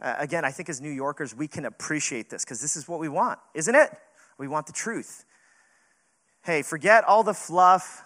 Uh, 0.00 0.14
again, 0.18 0.44
I 0.44 0.50
think 0.50 0.68
as 0.68 0.80
New 0.80 0.90
Yorkers, 0.90 1.34
we 1.34 1.46
can 1.46 1.64
appreciate 1.64 2.30
this 2.30 2.44
because 2.44 2.60
this 2.60 2.74
is 2.74 2.88
what 2.88 2.98
we 2.98 3.08
want, 3.08 3.38
isn't 3.54 3.74
it? 3.74 3.90
We 4.38 4.48
want 4.48 4.66
the 4.66 4.72
truth. 4.72 5.24
Hey, 6.44 6.62
forget 6.62 7.04
all 7.04 7.22
the 7.22 7.34
fluff. 7.34 8.04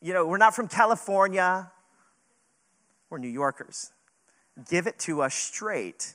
You 0.00 0.12
know, 0.12 0.26
we're 0.26 0.38
not 0.38 0.54
from 0.54 0.68
California, 0.68 1.70
we're 3.10 3.18
New 3.18 3.28
Yorkers. 3.28 3.92
Give 4.68 4.86
it 4.86 4.98
to 5.00 5.22
us 5.22 5.34
straight. 5.34 6.14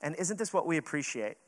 And 0.00 0.14
isn't 0.16 0.38
this 0.38 0.52
what 0.52 0.66
we 0.66 0.76
appreciate? 0.76 1.38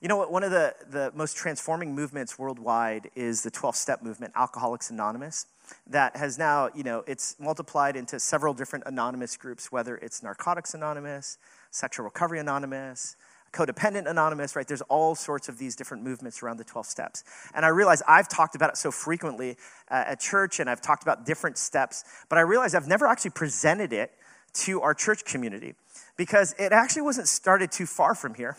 You 0.00 0.08
know 0.08 0.16
what? 0.16 0.32
One 0.32 0.42
of 0.42 0.50
the, 0.50 0.74
the 0.88 1.12
most 1.14 1.36
transforming 1.36 1.94
movements 1.94 2.38
worldwide 2.38 3.10
is 3.14 3.42
the 3.42 3.50
12 3.50 3.76
step 3.76 4.02
movement, 4.02 4.32
Alcoholics 4.34 4.90
Anonymous, 4.90 5.46
that 5.86 6.16
has 6.16 6.38
now, 6.38 6.70
you 6.74 6.82
know, 6.82 7.04
it's 7.06 7.36
multiplied 7.38 7.96
into 7.96 8.18
several 8.18 8.54
different 8.54 8.84
anonymous 8.86 9.36
groups, 9.36 9.70
whether 9.70 9.96
it's 9.96 10.22
Narcotics 10.22 10.72
Anonymous, 10.72 11.36
Sexual 11.70 12.04
Recovery 12.04 12.38
Anonymous, 12.38 13.16
Codependent 13.52 14.08
Anonymous, 14.08 14.54
right? 14.54 14.66
There's 14.66 14.82
all 14.82 15.14
sorts 15.14 15.48
of 15.48 15.58
these 15.58 15.76
different 15.76 16.02
movements 16.02 16.42
around 16.42 16.58
the 16.58 16.64
12 16.64 16.86
steps. 16.86 17.24
And 17.54 17.64
I 17.64 17.68
realize 17.68 18.02
I've 18.06 18.28
talked 18.28 18.54
about 18.54 18.70
it 18.70 18.76
so 18.76 18.90
frequently 18.90 19.56
uh, 19.90 20.04
at 20.06 20.20
church 20.20 20.60
and 20.60 20.70
I've 20.70 20.80
talked 20.80 21.02
about 21.02 21.26
different 21.26 21.58
steps, 21.58 22.04
but 22.28 22.38
I 22.38 22.42
realize 22.42 22.74
I've 22.74 22.88
never 22.88 23.06
actually 23.06 23.32
presented 23.32 23.92
it 23.92 24.12
to 24.52 24.80
our 24.82 24.94
church 24.94 25.24
community 25.24 25.74
because 26.16 26.54
it 26.58 26.72
actually 26.72 27.02
wasn't 27.02 27.28
started 27.28 27.70
too 27.70 27.86
far 27.86 28.14
from 28.14 28.34
here 28.34 28.56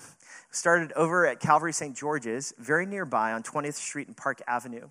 started 0.51 0.91
over 0.93 1.25
at 1.25 1.39
Calvary 1.39 1.74
St. 1.74 1.95
George's, 1.95 2.53
very 2.60 2.86
nearby 2.86 3.31
on 3.31 3.41
20th 3.41 3.75
Street 3.75 4.07
and 4.07 4.15
Park 4.15 4.41
Avenue, 4.48 4.89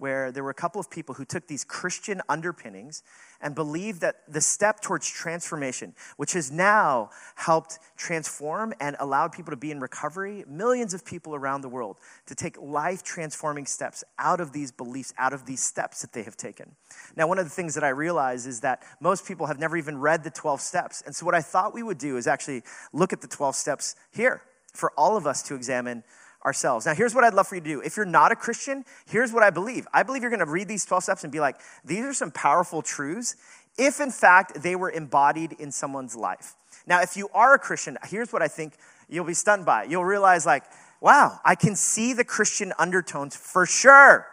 where 0.00 0.32
there 0.32 0.42
were 0.42 0.50
a 0.50 0.54
couple 0.54 0.80
of 0.80 0.90
people 0.90 1.14
who 1.14 1.26
took 1.26 1.46
these 1.46 1.62
Christian 1.62 2.22
underpinnings 2.28 3.02
and 3.42 3.54
believed 3.54 4.00
that 4.00 4.22
the 4.26 4.40
step 4.40 4.80
towards 4.80 5.06
transformation, 5.08 5.94
which 6.16 6.32
has 6.32 6.50
now 6.50 7.10
helped 7.34 7.78
transform 7.96 8.72
and 8.80 8.96
allowed 8.98 9.32
people 9.32 9.50
to 9.50 9.56
be 9.56 9.70
in 9.70 9.78
recovery, 9.78 10.44
millions 10.48 10.94
of 10.94 11.04
people 11.04 11.34
around 11.34 11.60
the 11.60 11.68
world, 11.68 11.98
to 12.26 12.34
take 12.34 12.60
life 12.60 13.02
transforming 13.02 13.66
steps 13.66 14.02
out 14.18 14.40
of 14.40 14.52
these 14.52 14.72
beliefs, 14.72 15.12
out 15.18 15.34
of 15.34 15.44
these 15.44 15.62
steps 15.62 16.00
that 16.00 16.12
they 16.12 16.22
have 16.22 16.36
taken. 16.36 16.74
Now, 17.14 17.28
one 17.28 17.38
of 17.38 17.44
the 17.44 17.50
things 17.50 17.74
that 17.74 17.84
I 17.84 17.90
realize 17.90 18.46
is 18.46 18.60
that 18.60 18.82
most 19.00 19.26
people 19.26 19.46
have 19.46 19.58
never 19.58 19.76
even 19.76 19.98
read 19.98 20.24
the 20.24 20.30
12 20.30 20.62
steps. 20.62 21.02
And 21.04 21.14
so, 21.14 21.26
what 21.26 21.34
I 21.34 21.42
thought 21.42 21.74
we 21.74 21.82
would 21.82 21.98
do 21.98 22.16
is 22.16 22.26
actually 22.26 22.62
look 22.94 23.12
at 23.12 23.20
the 23.20 23.28
12 23.28 23.54
steps 23.54 23.96
here 24.10 24.42
for 24.72 24.92
all 24.96 25.16
of 25.16 25.26
us 25.26 25.42
to 25.42 25.54
examine 25.54 26.04
ourselves. 26.44 26.86
Now, 26.86 26.94
here's 26.94 27.14
what 27.14 27.24
I'd 27.24 27.34
love 27.34 27.48
for 27.48 27.54
you 27.54 27.60
to 27.60 27.66
do. 27.66 27.80
If 27.80 27.96
you're 27.96 28.06
not 28.06 28.32
a 28.32 28.36
Christian, 28.36 28.84
here's 29.06 29.32
what 29.32 29.42
I 29.42 29.50
believe. 29.50 29.86
I 29.92 30.02
believe 30.02 30.22
you're 30.22 30.30
going 30.30 30.44
to 30.44 30.50
read 30.50 30.68
these 30.68 30.84
12 30.84 31.04
steps 31.04 31.24
and 31.24 31.32
be 31.32 31.40
like, 31.40 31.56
these 31.84 32.04
are 32.04 32.14
some 32.14 32.30
powerful 32.30 32.82
truths 32.82 33.36
if, 33.78 34.00
in 34.00 34.10
fact, 34.10 34.62
they 34.62 34.76
were 34.76 34.90
embodied 34.90 35.52
in 35.52 35.70
someone's 35.70 36.16
life. 36.16 36.54
Now, 36.86 37.02
if 37.02 37.16
you 37.16 37.28
are 37.34 37.54
a 37.54 37.58
Christian, 37.58 37.98
here's 38.04 38.32
what 38.32 38.42
I 38.42 38.48
think 38.48 38.74
you'll 39.08 39.24
be 39.24 39.34
stunned 39.34 39.64
by. 39.64 39.84
You'll 39.84 40.04
realize, 40.04 40.46
like, 40.46 40.64
wow, 41.00 41.40
I 41.44 41.54
can 41.54 41.76
see 41.76 42.12
the 42.12 42.24
Christian 42.24 42.72
undertones 42.78 43.36
for 43.36 43.66
sure. 43.66 44.26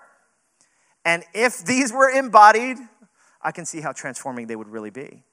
And 1.06 1.24
if 1.34 1.64
these 1.64 1.94
were 1.94 2.10
embodied, 2.10 2.78
I 3.42 3.52
can 3.52 3.66
see 3.66 3.82
how 3.82 3.92
transforming 3.92 4.48
they 4.48 4.56
would 4.56 4.68
really 4.68 4.90
be. 4.90 5.24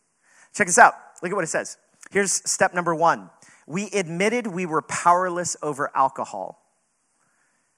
Check 0.54 0.66
this 0.66 0.78
out. 0.78 0.95
Look 1.23 1.33
at 1.33 1.35
what 1.35 1.45
it 1.45 1.49
says. 1.49 1.78
Here's 2.11 2.33
step 2.49 2.75
number 2.75 2.95
one. 2.95 3.31
We 3.66 3.90
admitted 3.90 4.47
we 4.47 4.66
were 4.66 4.83
powerless 4.83 5.57
over 5.62 5.90
alcohol 5.97 6.63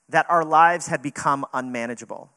that 0.09 0.27
our 0.29 0.45
lives 0.45 0.87
had 0.87 1.03
become 1.03 1.45
unmanageable. 1.53 2.31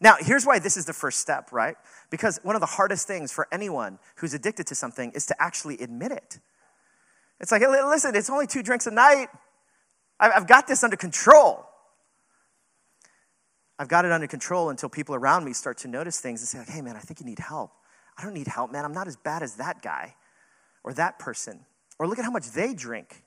Now, 0.00 0.16
here's 0.18 0.44
why 0.44 0.58
this 0.58 0.76
is 0.76 0.86
the 0.86 0.92
first 0.92 1.20
step, 1.20 1.52
right? 1.52 1.76
Because 2.10 2.40
one 2.42 2.56
of 2.56 2.60
the 2.60 2.66
hardest 2.66 3.06
things 3.06 3.32
for 3.32 3.46
anyone 3.52 3.98
who's 4.16 4.34
addicted 4.34 4.66
to 4.66 4.74
something 4.74 5.12
is 5.12 5.26
to 5.26 5.42
actually 5.42 5.78
admit 5.78 6.12
it. 6.12 6.40
It's 7.40 7.52
like, 7.52 7.62
hey, 7.62 7.68
listen, 7.68 8.14
it's 8.14 8.30
only 8.30 8.46
two 8.46 8.62
drinks 8.62 8.86
a 8.86 8.90
night. 8.90 9.28
I've 10.20 10.46
got 10.46 10.66
this 10.66 10.84
under 10.84 10.96
control. 10.96 11.66
I've 13.78 13.88
got 13.88 14.04
it 14.04 14.12
under 14.12 14.26
control 14.26 14.70
until 14.70 14.88
people 14.88 15.14
around 15.14 15.44
me 15.44 15.52
start 15.52 15.78
to 15.78 15.88
notice 15.88 16.20
things 16.20 16.40
and 16.40 16.48
say, 16.48 16.58
like, 16.58 16.68
hey, 16.68 16.80
man, 16.80 16.96
I 16.96 17.00
think 17.00 17.20
you 17.20 17.26
need 17.26 17.40
help. 17.40 17.72
I 18.16 18.22
don't 18.22 18.34
need 18.34 18.46
help, 18.46 18.70
man. 18.70 18.84
I'm 18.84 18.92
not 18.92 19.08
as 19.08 19.16
bad 19.16 19.42
as 19.42 19.56
that 19.56 19.82
guy 19.82 20.14
or 20.84 20.92
that 20.94 21.18
person. 21.18 21.64
Or 21.98 22.06
look 22.06 22.18
at 22.18 22.24
how 22.24 22.30
much 22.30 22.50
they 22.50 22.74
drink 22.74 23.23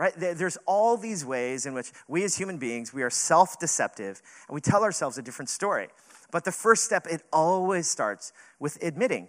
right? 0.00 0.14
There's 0.16 0.56
all 0.64 0.96
these 0.96 1.26
ways 1.26 1.66
in 1.66 1.74
which 1.74 1.92
we 2.08 2.24
as 2.24 2.34
human 2.34 2.56
beings, 2.56 2.94
we 2.94 3.02
are 3.02 3.10
self 3.10 3.58
deceptive 3.58 4.22
and 4.48 4.54
we 4.54 4.62
tell 4.62 4.82
ourselves 4.82 5.18
a 5.18 5.22
different 5.22 5.50
story. 5.50 5.88
But 6.32 6.46
the 6.46 6.52
first 6.52 6.84
step, 6.84 7.06
it 7.06 7.22
always 7.30 7.86
starts 7.86 8.32
with 8.58 8.82
admitting. 8.82 9.28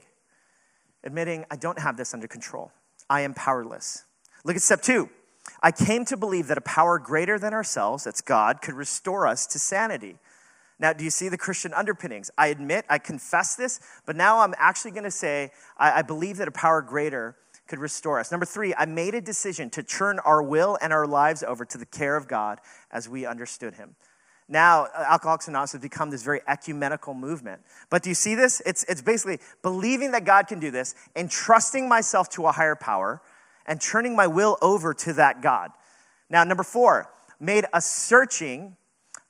Admitting, 1.04 1.44
I 1.52 1.58
don't 1.58 1.78
have 1.78 1.98
this 1.98 2.14
under 2.14 2.26
control. 2.26 2.72
I 3.10 3.20
am 3.22 3.34
powerless. 3.34 4.06
Look 4.46 4.56
at 4.56 4.62
step 4.62 4.82
two. 4.82 5.10
I 5.62 5.72
came 5.72 6.06
to 6.06 6.16
believe 6.16 6.48
that 6.48 6.58
a 6.58 6.62
power 6.62 7.00
greater 7.00 7.38
than 7.38 7.54
ourselves, 7.54 8.06
that's 8.06 8.22
God, 8.22 8.62
could 8.62 8.76
restore 8.76 9.28
us 9.28 9.46
to 9.48 9.60
sanity. 9.60 10.20
Now, 10.80 10.94
do 10.94 11.04
you 11.04 11.10
see 11.10 11.28
the 11.28 11.38
Christian 11.38 11.74
underpinnings? 11.74 12.32
I 12.38 12.48
admit, 12.48 12.86
I 12.90 12.98
confess 12.98 13.56
this, 13.56 13.82
but 14.06 14.16
now 14.16 14.40
I'm 14.40 14.56
actually 14.58 14.92
going 14.92 15.04
to 15.04 15.12
say, 15.12 15.52
I, 15.78 16.00
I, 16.00 16.02
believe 16.02 16.38
that 16.38 16.48
a 16.48 16.52
power 16.52 16.82
greater 16.82 17.36
could 17.72 17.80
restore 17.80 18.20
us. 18.20 18.32
Number 18.32 18.46
three, 18.46 18.76
I 18.78 18.86
made 18.86 19.16
a 19.16 19.22
decision 19.22 19.70
to 19.70 19.82
turn 19.82 20.20
our 20.20 20.44
will 20.44 20.78
and 20.82 20.92
our 20.92 21.08
lives 21.08 21.42
over 21.42 21.64
to 21.64 21.78
the 21.78 21.86
care 21.86 22.18
of 22.18 22.28
God 22.28 22.60
as 22.92 23.08
we 23.08 23.26
understood 23.26 23.76
Him. 23.76 23.96
Now, 24.50 24.88
uh, 24.94 25.06
Alcoholics 25.08 25.48
Anonymous 25.48 25.72
has 25.72 25.80
become 25.80 26.10
this 26.10 26.22
very 26.22 26.42
ecumenical 26.50 27.14
movement. 27.14 27.62
But 27.90 28.04
do 28.04 28.10
you 28.10 28.14
see 28.14 28.36
this? 28.36 28.62
It's, 28.66 28.84
it's 28.90 29.02
basically 29.02 29.40
believing 29.62 30.12
that 30.12 30.26
God 30.26 30.50
can 30.50 30.60
do 30.60 30.70
this 30.70 30.96
and 31.16 31.32
trusting 31.32 31.88
myself 31.88 32.28
to 32.32 32.46
a 32.46 32.52
higher 32.52 32.76
power 32.76 33.22
and 33.66 33.80
turning 33.80 34.18
my 34.18 34.28
will 34.28 34.58
over 34.62 34.94
to 34.94 35.14
that 35.14 35.42
God. 35.42 35.72
Now, 36.30 36.44
number 36.44 36.64
four, 36.64 37.10
made 37.40 37.64
a 37.74 37.80
searching 37.80 38.76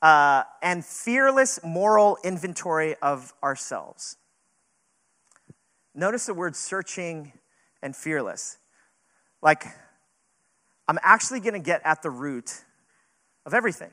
uh, 0.01 0.45
and 0.63 0.83
fearless 0.83 1.59
moral 1.63 2.17
inventory 2.23 2.95
of 3.03 3.35
ourselves. 3.43 4.17
Notice 5.93 6.25
the 6.25 6.33
word 6.33 6.55
searching 6.55 7.33
and 7.81 7.95
fearless. 7.95 8.57
Like, 9.41 9.65
I'm 10.87 10.99
actually 11.01 11.39
going 11.39 11.53
to 11.53 11.59
get 11.59 11.81
at 11.83 12.01
the 12.01 12.09
root 12.09 12.63
of 13.45 13.53
everything, 13.53 13.91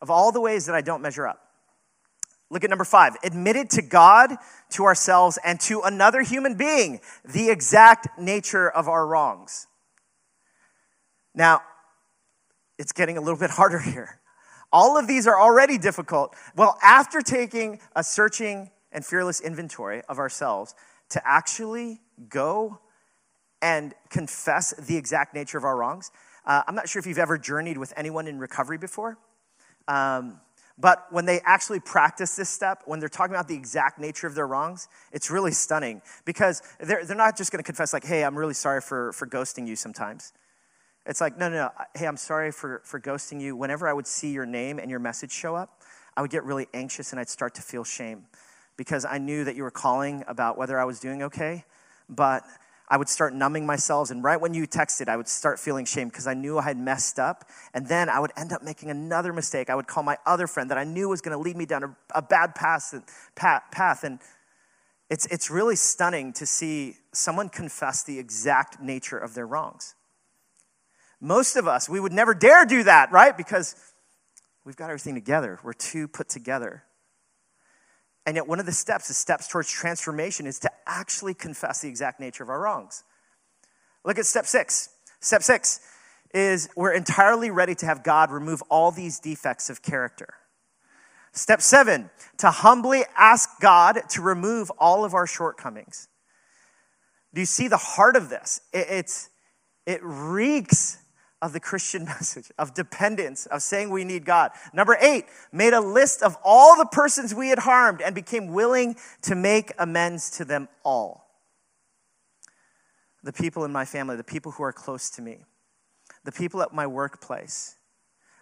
of 0.00 0.10
all 0.10 0.32
the 0.32 0.40
ways 0.40 0.66
that 0.66 0.74
I 0.74 0.80
don't 0.80 1.02
measure 1.02 1.26
up. 1.26 1.40
Look 2.50 2.64
at 2.64 2.70
number 2.70 2.84
five 2.84 3.14
admitted 3.22 3.70
to 3.70 3.82
God, 3.82 4.30
to 4.70 4.84
ourselves, 4.84 5.38
and 5.44 5.60
to 5.60 5.82
another 5.82 6.22
human 6.22 6.54
being 6.54 7.00
the 7.24 7.50
exact 7.50 8.18
nature 8.18 8.70
of 8.70 8.88
our 8.88 9.06
wrongs. 9.06 9.66
Now, 11.34 11.60
it's 12.78 12.92
getting 12.92 13.18
a 13.18 13.20
little 13.20 13.38
bit 13.38 13.50
harder 13.50 13.78
here. 13.80 14.20
All 14.72 14.98
of 14.98 15.06
these 15.06 15.26
are 15.26 15.38
already 15.38 15.78
difficult. 15.78 16.34
Well, 16.56 16.78
after 16.82 17.20
taking 17.20 17.80
a 17.94 18.02
searching 18.02 18.70
and 18.92 19.04
fearless 19.04 19.40
inventory 19.40 20.02
of 20.08 20.18
ourselves, 20.18 20.74
to 21.10 21.22
actually 21.26 22.00
go 22.28 22.80
and 23.60 23.94
confess 24.10 24.72
the 24.74 24.96
exact 24.96 25.34
nature 25.34 25.58
of 25.58 25.64
our 25.64 25.76
wrongs. 25.76 26.10
Uh, 26.44 26.62
I'm 26.66 26.74
not 26.74 26.88
sure 26.88 27.00
if 27.00 27.06
you've 27.06 27.18
ever 27.18 27.38
journeyed 27.38 27.78
with 27.78 27.92
anyone 27.96 28.26
in 28.26 28.38
recovery 28.38 28.78
before, 28.78 29.18
um, 29.86 30.40
but 30.80 31.06
when 31.10 31.24
they 31.24 31.40
actually 31.44 31.80
practice 31.80 32.36
this 32.36 32.48
step, 32.48 32.82
when 32.86 33.00
they're 33.00 33.08
talking 33.08 33.34
about 33.34 33.48
the 33.48 33.56
exact 33.56 33.98
nature 33.98 34.28
of 34.28 34.36
their 34.36 34.46
wrongs, 34.46 34.88
it's 35.12 35.28
really 35.28 35.50
stunning 35.50 36.00
because 36.24 36.62
they're, 36.78 37.04
they're 37.04 37.16
not 37.16 37.36
just 37.36 37.50
going 37.50 37.58
to 37.58 37.66
confess, 37.66 37.92
like, 37.92 38.04
hey, 38.04 38.22
I'm 38.22 38.38
really 38.38 38.54
sorry 38.54 38.80
for, 38.80 39.12
for 39.12 39.26
ghosting 39.26 39.66
you 39.66 39.74
sometimes. 39.74 40.32
It's 41.04 41.20
like, 41.20 41.36
no, 41.36 41.48
no, 41.48 41.56
no, 41.56 41.70
hey, 41.96 42.06
I'm 42.06 42.16
sorry 42.16 42.52
for, 42.52 42.82
for 42.84 43.00
ghosting 43.00 43.40
you. 43.40 43.56
Whenever 43.56 43.88
I 43.88 43.92
would 43.92 44.06
see 44.06 44.30
your 44.30 44.46
name 44.46 44.78
and 44.78 44.90
your 44.90 45.00
message 45.00 45.32
show 45.32 45.56
up, 45.56 45.82
I 46.16 46.22
would 46.22 46.30
get 46.30 46.44
really 46.44 46.68
anxious 46.74 47.12
and 47.12 47.18
I'd 47.18 47.28
start 47.28 47.54
to 47.56 47.62
feel 47.62 47.82
shame 47.82 48.26
because 48.76 49.04
I 49.04 49.18
knew 49.18 49.44
that 49.44 49.56
you 49.56 49.64
were 49.64 49.70
calling 49.70 50.22
about 50.28 50.58
whether 50.58 50.78
I 50.78 50.84
was 50.84 51.00
doing 51.00 51.22
okay, 51.24 51.64
but 52.08 52.44
I 52.90 52.96
would 52.96 53.08
start 53.08 53.34
numbing 53.34 53.66
myself. 53.66 54.10
And 54.10 54.24
right 54.24 54.40
when 54.40 54.54
you 54.54 54.66
texted, 54.66 55.08
I 55.08 55.16
would 55.16 55.28
start 55.28 55.58
feeling 55.60 55.84
shame 55.84 56.08
because 56.08 56.26
I 56.26 56.34
knew 56.34 56.58
I 56.58 56.62
had 56.62 56.78
messed 56.78 57.18
up. 57.18 57.44
And 57.74 57.86
then 57.86 58.08
I 58.08 58.18
would 58.18 58.32
end 58.36 58.52
up 58.52 58.62
making 58.62 58.90
another 58.90 59.32
mistake. 59.32 59.68
I 59.68 59.74
would 59.74 59.86
call 59.86 60.02
my 60.02 60.16
other 60.24 60.46
friend 60.46 60.70
that 60.70 60.78
I 60.78 60.84
knew 60.84 61.08
was 61.08 61.20
going 61.20 61.36
to 61.36 61.42
lead 61.42 61.56
me 61.56 61.66
down 61.66 61.84
a, 61.84 61.96
a 62.14 62.22
bad 62.22 62.54
path. 62.54 62.94
path. 63.36 64.04
And 64.04 64.18
it's, 65.10 65.26
it's 65.26 65.50
really 65.50 65.76
stunning 65.76 66.32
to 66.34 66.46
see 66.46 66.96
someone 67.12 67.50
confess 67.50 68.02
the 68.02 68.18
exact 68.18 68.80
nature 68.80 69.18
of 69.18 69.34
their 69.34 69.46
wrongs. 69.46 69.94
Most 71.20 71.56
of 71.56 71.66
us, 71.66 71.88
we 71.88 72.00
would 72.00 72.12
never 72.12 72.32
dare 72.32 72.64
do 72.64 72.84
that, 72.84 73.12
right? 73.12 73.36
Because 73.36 73.74
we've 74.64 74.76
got 74.76 74.90
everything 74.90 75.14
together. 75.14 75.58
We're 75.62 75.72
too 75.72 76.08
put 76.08 76.28
together. 76.28 76.84
And 78.28 78.36
yet, 78.36 78.46
one 78.46 78.60
of 78.60 78.66
the 78.66 78.72
steps, 78.72 79.08
the 79.08 79.14
steps 79.14 79.48
towards 79.48 79.70
transformation, 79.70 80.46
is 80.46 80.58
to 80.58 80.70
actually 80.84 81.32
confess 81.32 81.80
the 81.80 81.88
exact 81.88 82.20
nature 82.20 82.42
of 82.42 82.50
our 82.50 82.60
wrongs. 82.60 83.02
Look 84.04 84.18
at 84.18 84.26
step 84.26 84.44
six. 84.44 84.90
Step 85.20 85.42
six 85.42 85.80
is 86.34 86.68
we're 86.76 86.92
entirely 86.92 87.50
ready 87.50 87.74
to 87.76 87.86
have 87.86 88.04
God 88.04 88.30
remove 88.30 88.62
all 88.68 88.90
these 88.90 89.18
defects 89.18 89.70
of 89.70 89.80
character. 89.80 90.34
Step 91.32 91.62
seven, 91.62 92.10
to 92.36 92.50
humbly 92.50 93.04
ask 93.16 93.48
God 93.62 93.98
to 94.10 94.20
remove 94.20 94.70
all 94.78 95.06
of 95.06 95.14
our 95.14 95.26
shortcomings. 95.26 96.08
Do 97.32 97.40
you 97.40 97.46
see 97.46 97.66
the 97.66 97.78
heart 97.78 98.14
of 98.14 98.28
this? 98.28 98.60
It, 98.74 98.88
it's, 98.90 99.30
it 99.86 100.00
reeks 100.02 100.98
of 101.40 101.52
the 101.52 101.60
Christian 101.60 102.04
message, 102.06 102.50
of 102.58 102.74
dependence, 102.74 103.46
of 103.46 103.62
saying 103.62 103.90
we 103.90 104.04
need 104.04 104.24
God. 104.24 104.50
Number 104.72 104.96
eight, 105.00 105.26
made 105.52 105.72
a 105.72 105.80
list 105.80 106.22
of 106.22 106.36
all 106.44 106.76
the 106.76 106.86
persons 106.86 107.34
we 107.34 107.48
had 107.48 107.60
harmed 107.60 108.00
and 108.00 108.14
became 108.14 108.52
willing 108.52 108.96
to 109.22 109.34
make 109.34 109.72
amends 109.78 110.30
to 110.32 110.44
them 110.44 110.68
all. 110.84 111.26
The 113.22 113.32
people 113.32 113.64
in 113.64 113.72
my 113.72 113.84
family, 113.84 114.16
the 114.16 114.24
people 114.24 114.52
who 114.52 114.62
are 114.62 114.72
close 114.72 115.10
to 115.10 115.22
me, 115.22 115.38
the 116.24 116.32
people 116.32 116.62
at 116.62 116.72
my 116.72 116.86
workplace, 116.86 117.76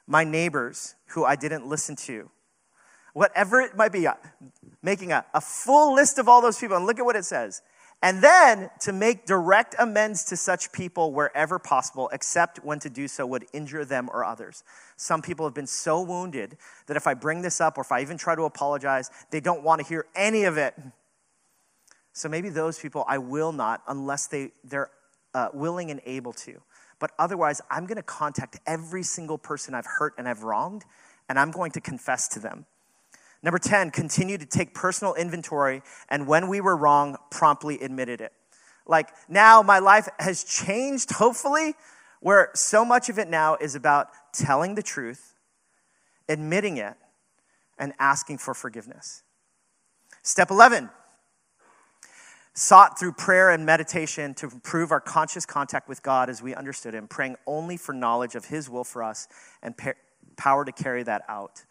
my 0.06 0.24
neighbors 0.24 0.94
who 1.08 1.24
I 1.24 1.36
didn't 1.36 1.66
listen 1.66 1.96
to, 1.96 2.30
whatever 3.12 3.60
it 3.60 3.76
might 3.76 3.92
be, 3.92 4.06
uh, 4.06 4.14
making 4.82 5.10
a, 5.12 5.24
a 5.32 5.40
full 5.40 5.94
list 5.94 6.18
of 6.18 6.28
all 6.28 6.42
those 6.42 6.58
people. 6.58 6.76
And 6.76 6.86
look 6.86 6.98
at 6.98 7.04
what 7.04 7.16
it 7.16 7.24
says 7.24 7.62
and 8.02 8.22
then 8.22 8.70
to 8.80 8.92
make 8.92 9.26
direct 9.26 9.74
amends 9.78 10.24
to 10.26 10.36
such 10.36 10.70
people 10.72 11.12
wherever 11.12 11.58
possible, 11.58 12.10
except 12.12 12.62
when 12.64 12.78
to 12.80 12.90
do 12.90 13.08
so 13.08 13.26
would 13.26 13.46
injure 13.52 13.84
them 13.84 14.10
or 14.12 14.24
others. 14.24 14.62
Some 14.96 15.22
people 15.22 15.46
have 15.46 15.54
been 15.54 15.66
so 15.66 16.02
wounded 16.02 16.58
that 16.86 16.96
if 16.96 17.06
I 17.06 17.14
bring 17.14 17.42
this 17.42 17.60
up 17.60 17.78
or 17.78 17.80
if 17.80 17.92
I 17.92 18.02
even 18.02 18.18
try 18.18 18.34
to 18.34 18.42
apologize, 18.42 19.10
they 19.30 19.40
don't 19.40 19.62
want 19.62 19.80
to 19.80 19.86
hear 19.86 20.06
any 20.14 20.44
of 20.44 20.58
it. 20.58 20.74
So 22.12 22.28
maybe 22.28 22.48
those 22.48 22.78
people 22.78 23.04
I 23.08 23.18
will 23.18 23.52
not 23.52 23.82
unless 23.88 24.26
they, 24.26 24.52
they're 24.62 24.90
uh, 25.34 25.48
willing 25.52 25.90
and 25.90 26.00
able 26.04 26.32
to. 26.32 26.60
But 26.98 27.12
otherwise, 27.18 27.60
I'm 27.70 27.86
going 27.86 27.96
to 27.96 28.02
contact 28.02 28.58
every 28.66 29.02
single 29.02 29.36
person 29.36 29.74
I've 29.74 29.86
hurt 29.86 30.14
and 30.16 30.28
I've 30.28 30.42
wronged, 30.42 30.84
and 31.28 31.38
I'm 31.38 31.50
going 31.50 31.72
to 31.72 31.80
confess 31.80 32.28
to 32.28 32.40
them. 32.40 32.64
Number 33.42 33.58
10, 33.58 33.90
continue 33.90 34.38
to 34.38 34.46
take 34.46 34.74
personal 34.74 35.14
inventory 35.14 35.82
and 36.08 36.26
when 36.26 36.48
we 36.48 36.60
were 36.60 36.76
wrong, 36.76 37.16
promptly 37.30 37.78
admitted 37.80 38.20
it. 38.20 38.32
Like 38.86 39.10
now 39.28 39.62
my 39.62 39.78
life 39.78 40.08
has 40.18 40.44
changed, 40.44 41.12
hopefully, 41.12 41.74
where 42.20 42.50
so 42.54 42.84
much 42.84 43.08
of 43.08 43.18
it 43.18 43.28
now 43.28 43.56
is 43.56 43.74
about 43.74 44.08
telling 44.32 44.74
the 44.74 44.82
truth, 44.82 45.34
admitting 46.28 46.76
it, 46.76 46.94
and 47.78 47.92
asking 47.98 48.38
for 48.38 48.54
forgiveness. 48.54 49.22
Step 50.22 50.50
11, 50.50 50.90
sought 52.54 52.98
through 52.98 53.12
prayer 53.12 53.50
and 53.50 53.66
meditation 53.66 54.34
to 54.34 54.46
improve 54.46 54.90
our 54.90 55.00
conscious 55.00 55.44
contact 55.44 55.88
with 55.88 56.02
God 56.02 56.30
as 56.30 56.42
we 56.42 56.54
understood 56.54 56.94
Him, 56.94 57.06
praying 57.06 57.36
only 57.46 57.76
for 57.76 57.92
knowledge 57.92 58.34
of 58.34 58.46
His 58.46 58.70
will 58.70 58.82
for 58.82 59.02
us 59.02 59.28
and 59.62 59.74
power 60.36 60.64
to 60.64 60.72
carry 60.72 61.02
that 61.02 61.22
out. 61.28 61.64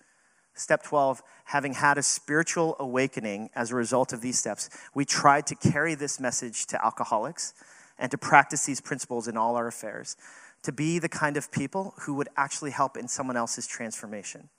Step 0.55 0.83
12, 0.83 1.21
having 1.45 1.73
had 1.73 1.97
a 1.97 2.03
spiritual 2.03 2.77
awakening 2.79 3.49
as 3.55 3.71
a 3.71 3.75
result 3.75 4.13
of 4.13 4.21
these 4.21 4.39
steps, 4.39 4.69
we 4.93 5.03
tried 5.03 5.45
to 5.47 5.55
carry 5.55 5.95
this 5.95 6.19
message 6.19 6.65
to 6.67 6.83
alcoholics 6.83 7.53
and 7.99 8.09
to 8.09 8.17
practice 8.17 8.65
these 8.65 8.81
principles 8.81 9.27
in 9.27 9.35
all 9.35 9.57
our 9.57 9.67
affairs, 9.67 10.15
to 10.63 10.71
be 10.71 10.97
the 10.97 11.09
kind 11.09 11.35
of 11.35 11.51
people 11.51 11.93
who 12.01 12.13
would 12.13 12.29
actually 12.37 12.71
help 12.71 12.95
in 12.95 13.07
someone 13.07 13.37
else's 13.37 13.67
transformation. 13.67 14.49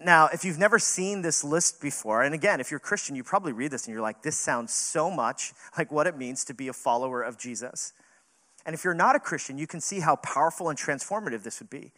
Now, 0.00 0.28
if 0.32 0.44
you've 0.44 0.58
never 0.58 0.78
seen 0.78 1.22
this 1.22 1.42
list 1.42 1.80
before, 1.80 2.22
and 2.22 2.34
again, 2.34 2.60
if 2.60 2.70
you're 2.70 2.78
a 2.78 2.80
Christian, 2.80 3.16
you 3.16 3.24
probably 3.24 3.52
read 3.52 3.70
this 3.70 3.86
and 3.86 3.92
you're 3.92 4.02
like, 4.02 4.22
this 4.22 4.36
sounds 4.36 4.72
so 4.72 5.10
much 5.10 5.52
like 5.76 5.90
what 5.90 6.06
it 6.06 6.16
means 6.16 6.44
to 6.44 6.54
be 6.54 6.68
a 6.68 6.72
follower 6.72 7.22
of 7.22 7.38
Jesus. 7.38 7.92
And 8.64 8.74
if 8.74 8.84
you're 8.84 8.94
not 8.94 9.16
a 9.16 9.20
Christian, 9.20 9.58
you 9.58 9.66
can 9.66 9.80
see 9.80 10.00
how 10.00 10.16
powerful 10.16 10.68
and 10.68 10.78
transformative 10.78 11.42
this 11.42 11.58
would 11.58 11.70
be. 11.70 11.92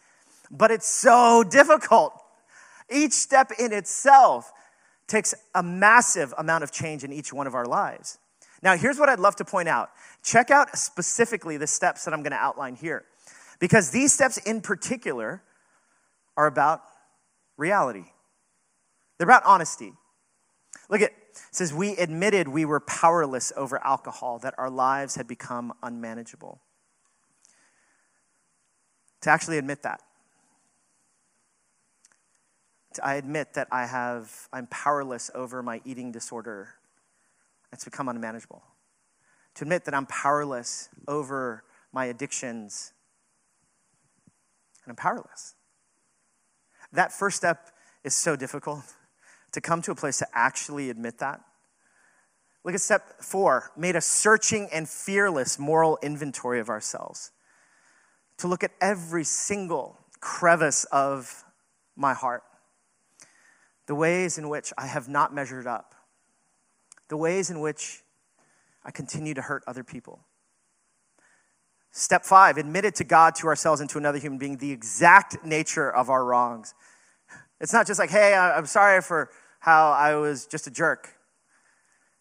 But 0.51 0.71
it's 0.71 0.89
so 0.89 1.45
difficult. 1.45 2.13
Each 2.91 3.13
step 3.13 3.53
in 3.59 3.73
itself 3.73 4.53
takes 5.07 5.35
a 5.55 5.63
massive 5.63 6.35
amount 6.39 6.65
of 6.65 6.73
change 6.73 7.05
in 7.05 7.13
each 7.13 7.33
one 7.33 7.47
of 7.47 7.55
our 7.55 7.67
lives. 7.67 8.19
Now, 8.63 8.77
here's 8.77 8.99
what 8.99 9.09
I'd 9.09 9.19
love 9.19 9.37
to 9.37 9.45
point 9.45 9.69
out 9.69 9.91
check 10.23 10.51
out 10.51 10.77
specifically 10.77 11.57
the 11.57 11.67
steps 11.67 12.05
that 12.05 12.13
I'm 12.13 12.23
going 12.23 12.33
to 12.33 12.37
outline 12.37 12.75
here. 12.75 13.05
Because 13.59 13.91
these 13.91 14.13
steps 14.13 14.39
in 14.39 14.61
particular 14.61 15.43
are 16.37 16.47
about 16.47 16.83
reality. 17.57 18.05
They're 19.19 19.27
about 19.27 19.45
honesty. 19.45 19.93
Look 20.89 21.03
at 21.03 21.11
it 21.11 21.17
says 21.53 21.73
we 21.73 21.97
admitted 21.97 22.49
we 22.49 22.65
were 22.65 22.81
powerless 22.81 23.53
over 23.57 23.85
alcohol, 23.85 24.39
that 24.41 24.55
our 24.59 24.71
lives 24.71 25.15
had 25.17 25.27
become 25.27 25.73
unmanageable. 25.83 26.61
To 29.23 29.31
actually 29.31 29.59
admit 29.59 29.83
that. 29.83 30.01
I 33.03 33.15
admit 33.15 33.55
that 33.55 33.69
I 33.71 33.87
have 33.87 34.49
I'm 34.53 34.67
powerless 34.67 35.31
over 35.35 35.63
my 35.63 35.81
eating 35.85 36.11
disorder. 36.11 36.71
It's 37.73 37.85
become 37.85 38.09
unmanageable. 38.09 38.63
To 39.57 39.65
admit 39.65 39.85
that 39.85 39.95
I'm 39.95 40.07
powerless 40.07 40.89
over 41.07 41.63
my 41.93 42.07
addictions. 42.07 42.93
And 44.85 44.91
I'm 44.91 44.97
powerless. 44.97 45.55
That 46.93 47.13
first 47.13 47.37
step 47.37 47.71
is 48.03 48.15
so 48.15 48.35
difficult 48.35 48.83
to 49.53 49.61
come 49.61 49.83
to 49.83 49.93
a 49.93 49.95
place 49.95 50.19
to 50.19 50.27
actually 50.33 50.91
admit 50.91 51.19
that. 51.19 51.41
Look 52.65 52.75
at 52.75 52.81
step 52.81 53.23
four 53.23 53.71
made 53.77 53.97
a 53.97 54.01
searching 54.01 54.69
and 54.73 54.89
fearless 54.89 55.59
moral 55.59 55.99
inventory 56.03 56.61
of 56.61 56.69
ourselves. 56.69 57.31
To 58.39 58.49
look 58.49 58.65
at 58.65 58.73
every 58.81 59.25
single 59.25 59.99
crevice 60.21 60.85
of 60.85 61.45
my 61.97 62.15
heart, 62.15 62.43
the 63.91 63.97
ways 63.97 64.39
in 64.39 64.49
which 64.49 64.73
I 64.79 64.87
have 64.87 65.09
not 65.09 65.35
measured 65.35 65.67
up, 65.67 65.97
the 67.09 67.17
ways 67.17 67.51
in 67.51 67.59
which 67.59 68.05
I 68.85 68.93
continue 68.93 69.35
to 69.35 69.43
hurt 69.43 69.65
other 69.67 69.83
people. 69.83 70.21
Step 71.91 72.25
five, 72.25 72.57
admitted 72.57 72.95
to 72.95 73.03
God, 73.03 73.35
to 73.35 73.49
ourselves, 73.49 73.81
and 73.81 73.91
to 73.91 73.99
another 73.99 74.19
human 74.19 74.39
being 74.39 74.59
the 74.59 74.71
exact 74.71 75.45
nature 75.45 75.91
of 75.91 76.09
our 76.09 76.25
wrongs. 76.25 76.73
It's 77.61 77.73
not 77.73 77.85
just 77.85 77.99
like, 77.99 78.11
hey, 78.11 78.33
I'm 78.33 78.67
sorry 78.67 79.03
for 79.03 79.29
how 79.59 79.91
I 79.91 80.15
was 80.15 80.47
just 80.47 80.69
a 80.69 80.71
jerk. 80.71 81.09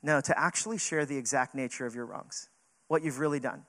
No, 0.02 0.22
to 0.22 0.40
actually 0.40 0.80
share 0.80 1.06
the 1.06 1.18
exact 1.18 1.54
nature 1.54 1.86
of 1.86 1.94
your 1.94 2.08
wrongs, 2.08 2.50
what 2.88 3.04
you've 3.04 3.20
really 3.20 3.40
done. 3.40 3.66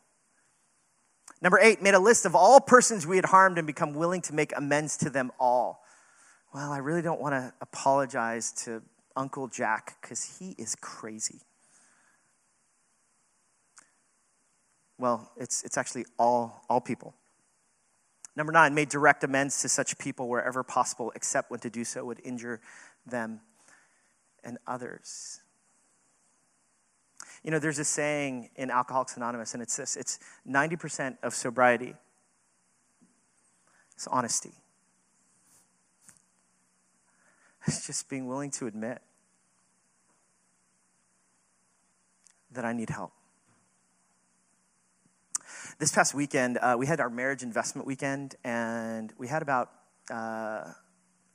Number 1.42 1.58
eight, 1.60 1.82
made 1.82 1.92
a 1.92 2.00
list 2.00 2.24
of 2.24 2.34
all 2.34 2.60
persons 2.60 3.06
we 3.06 3.16
had 3.16 3.26
harmed 3.26 3.58
and 3.58 3.66
become 3.66 3.92
willing 3.92 4.22
to 4.22 4.34
make 4.34 4.56
amends 4.56 4.96
to 4.96 5.10
them 5.10 5.32
all. 5.38 5.82
Well, 6.52 6.72
I 6.72 6.78
really 6.78 7.02
don't 7.02 7.20
want 7.20 7.34
to 7.34 7.52
apologize 7.60 8.50
to 8.64 8.82
Uncle 9.14 9.46
Jack 9.46 9.96
because 10.00 10.38
he 10.38 10.56
is 10.58 10.74
crazy. 10.74 11.40
Well, 14.98 15.30
it's, 15.36 15.62
it's 15.62 15.78
actually 15.78 16.06
all, 16.18 16.64
all 16.68 16.80
people. 16.80 17.14
Number 18.34 18.52
nine, 18.52 18.74
made 18.74 18.88
direct 18.88 19.22
amends 19.22 19.62
to 19.62 19.68
such 19.68 19.96
people 19.98 20.28
wherever 20.28 20.62
possible, 20.62 21.12
except 21.14 21.50
when 21.50 21.60
to 21.60 21.70
do 21.70 21.84
so 21.84 22.04
would 22.04 22.20
injure 22.24 22.60
them 23.06 23.40
and 24.42 24.58
others. 24.66 25.40
You 27.44 27.50
know, 27.50 27.58
there's 27.58 27.78
a 27.78 27.84
saying 27.84 28.50
in 28.56 28.70
Alcoholics 28.70 29.16
Anonymous, 29.16 29.54
and 29.54 29.62
it's 29.62 29.76
this 29.76 29.96
it's 29.96 30.18
90% 30.48 31.16
of 31.22 31.34
sobriety, 31.34 31.94
it's 33.94 34.06
honesty. 34.08 34.52
It's 37.66 37.86
just 37.86 38.08
being 38.08 38.26
willing 38.26 38.50
to 38.52 38.66
admit 38.66 39.02
that 42.52 42.64
I 42.64 42.72
need 42.72 42.90
help. 42.90 43.12
This 45.78 45.92
past 45.92 46.14
weekend, 46.14 46.58
uh, 46.58 46.76
we 46.78 46.86
had 46.86 47.00
our 47.00 47.10
marriage 47.10 47.42
investment 47.42 47.86
weekend, 47.86 48.34
and 48.44 49.12
we 49.18 49.28
had 49.28 49.42
about 49.42 49.70
uh, 50.10 50.72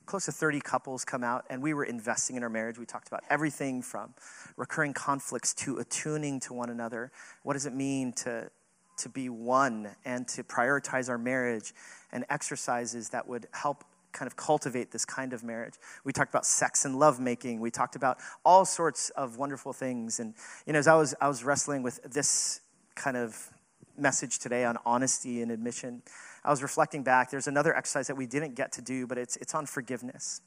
close 0.04 0.26
to 0.26 0.32
30 0.32 0.60
couples 0.60 1.04
come 1.04 1.24
out, 1.24 1.44
and 1.50 1.62
we 1.62 1.74
were 1.74 1.84
investing 1.84 2.36
in 2.36 2.42
our 2.42 2.48
marriage. 2.48 2.78
We 2.78 2.86
talked 2.86 3.08
about 3.08 3.24
everything 3.28 3.82
from 3.82 4.14
recurring 4.56 4.92
conflicts 4.92 5.52
to 5.54 5.78
attuning 5.78 6.40
to 6.40 6.54
one 6.54 6.70
another. 6.70 7.10
What 7.42 7.54
does 7.54 7.66
it 7.66 7.74
mean 7.74 8.12
to, 8.14 8.50
to 8.98 9.08
be 9.08 9.28
one 9.28 9.88
and 10.04 10.28
to 10.28 10.44
prioritize 10.44 11.08
our 11.08 11.18
marriage 11.18 11.72
and 12.12 12.24
exercises 12.30 13.10
that 13.10 13.26
would 13.26 13.46
help 13.52 13.84
kind 14.12 14.26
of 14.26 14.36
cultivate 14.36 14.90
this 14.90 15.04
kind 15.04 15.32
of 15.32 15.44
marriage. 15.44 15.74
We 16.04 16.12
talked 16.12 16.30
about 16.30 16.46
sex 16.46 16.84
and 16.84 16.98
love 16.98 17.20
making. 17.20 17.60
We 17.60 17.70
talked 17.70 17.96
about 17.96 18.18
all 18.44 18.64
sorts 18.64 19.10
of 19.10 19.36
wonderful 19.36 19.72
things. 19.72 20.20
And 20.20 20.34
you 20.66 20.72
know, 20.72 20.78
as 20.78 20.88
I 20.88 20.94
was 20.94 21.14
I 21.20 21.28
was 21.28 21.44
wrestling 21.44 21.82
with 21.82 22.02
this 22.02 22.60
kind 22.94 23.16
of 23.16 23.50
message 23.98 24.38
today 24.38 24.64
on 24.64 24.76
honesty 24.84 25.42
and 25.42 25.50
admission, 25.50 26.02
I 26.44 26.50
was 26.50 26.62
reflecting 26.62 27.02
back. 27.02 27.30
There's 27.30 27.48
another 27.48 27.76
exercise 27.76 28.06
that 28.06 28.16
we 28.16 28.26
didn't 28.26 28.54
get 28.54 28.72
to 28.72 28.82
do, 28.82 29.06
but 29.06 29.18
it's, 29.18 29.36
it's 29.36 29.54
on 29.54 29.66
forgiveness, 29.66 30.40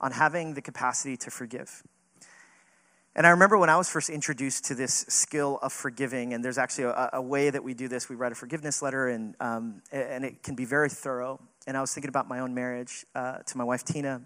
on 0.00 0.12
having 0.12 0.54
the 0.54 0.60
capacity 0.60 1.16
to 1.18 1.30
forgive. 1.30 1.82
And 3.18 3.26
I 3.26 3.30
remember 3.30 3.58
when 3.58 3.68
I 3.68 3.76
was 3.76 3.88
first 3.88 4.10
introduced 4.10 4.66
to 4.66 4.76
this 4.76 5.04
skill 5.08 5.58
of 5.60 5.72
forgiving, 5.72 6.34
and 6.34 6.44
there's 6.44 6.56
actually 6.56 6.84
a, 6.84 7.10
a 7.14 7.20
way 7.20 7.50
that 7.50 7.64
we 7.64 7.74
do 7.74 7.88
this. 7.88 8.08
We 8.08 8.14
write 8.14 8.30
a 8.30 8.36
forgiveness 8.36 8.80
letter, 8.80 9.08
and, 9.08 9.34
um, 9.40 9.82
and 9.90 10.24
it 10.24 10.44
can 10.44 10.54
be 10.54 10.64
very 10.64 10.88
thorough. 10.88 11.40
And 11.66 11.76
I 11.76 11.80
was 11.80 11.92
thinking 11.92 12.10
about 12.10 12.28
my 12.28 12.38
own 12.38 12.54
marriage 12.54 13.04
uh, 13.16 13.38
to 13.38 13.58
my 13.58 13.64
wife, 13.64 13.82
Tina. 13.82 14.22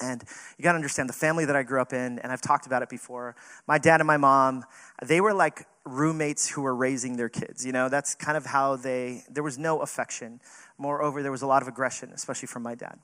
And 0.00 0.24
you 0.56 0.62
got 0.62 0.72
to 0.72 0.76
understand 0.76 1.10
the 1.10 1.12
family 1.12 1.44
that 1.44 1.56
I 1.56 1.62
grew 1.62 1.78
up 1.78 1.92
in, 1.92 2.18
and 2.20 2.32
I've 2.32 2.40
talked 2.40 2.64
about 2.64 2.80
it 2.80 2.88
before. 2.88 3.36
My 3.68 3.76
dad 3.76 4.00
and 4.00 4.06
my 4.06 4.16
mom, 4.16 4.64
they 5.04 5.20
were 5.20 5.34
like 5.34 5.66
roommates 5.84 6.48
who 6.48 6.62
were 6.62 6.74
raising 6.74 7.18
their 7.18 7.28
kids. 7.28 7.66
You 7.66 7.72
know, 7.72 7.90
that's 7.90 8.14
kind 8.14 8.38
of 8.38 8.46
how 8.46 8.76
they, 8.76 9.24
there 9.28 9.42
was 9.42 9.58
no 9.58 9.80
affection. 9.80 10.40
Moreover, 10.78 11.22
there 11.22 11.32
was 11.32 11.42
a 11.42 11.46
lot 11.46 11.60
of 11.60 11.68
aggression, 11.68 12.12
especially 12.14 12.48
from 12.48 12.62
my 12.62 12.76
dad. 12.76 12.98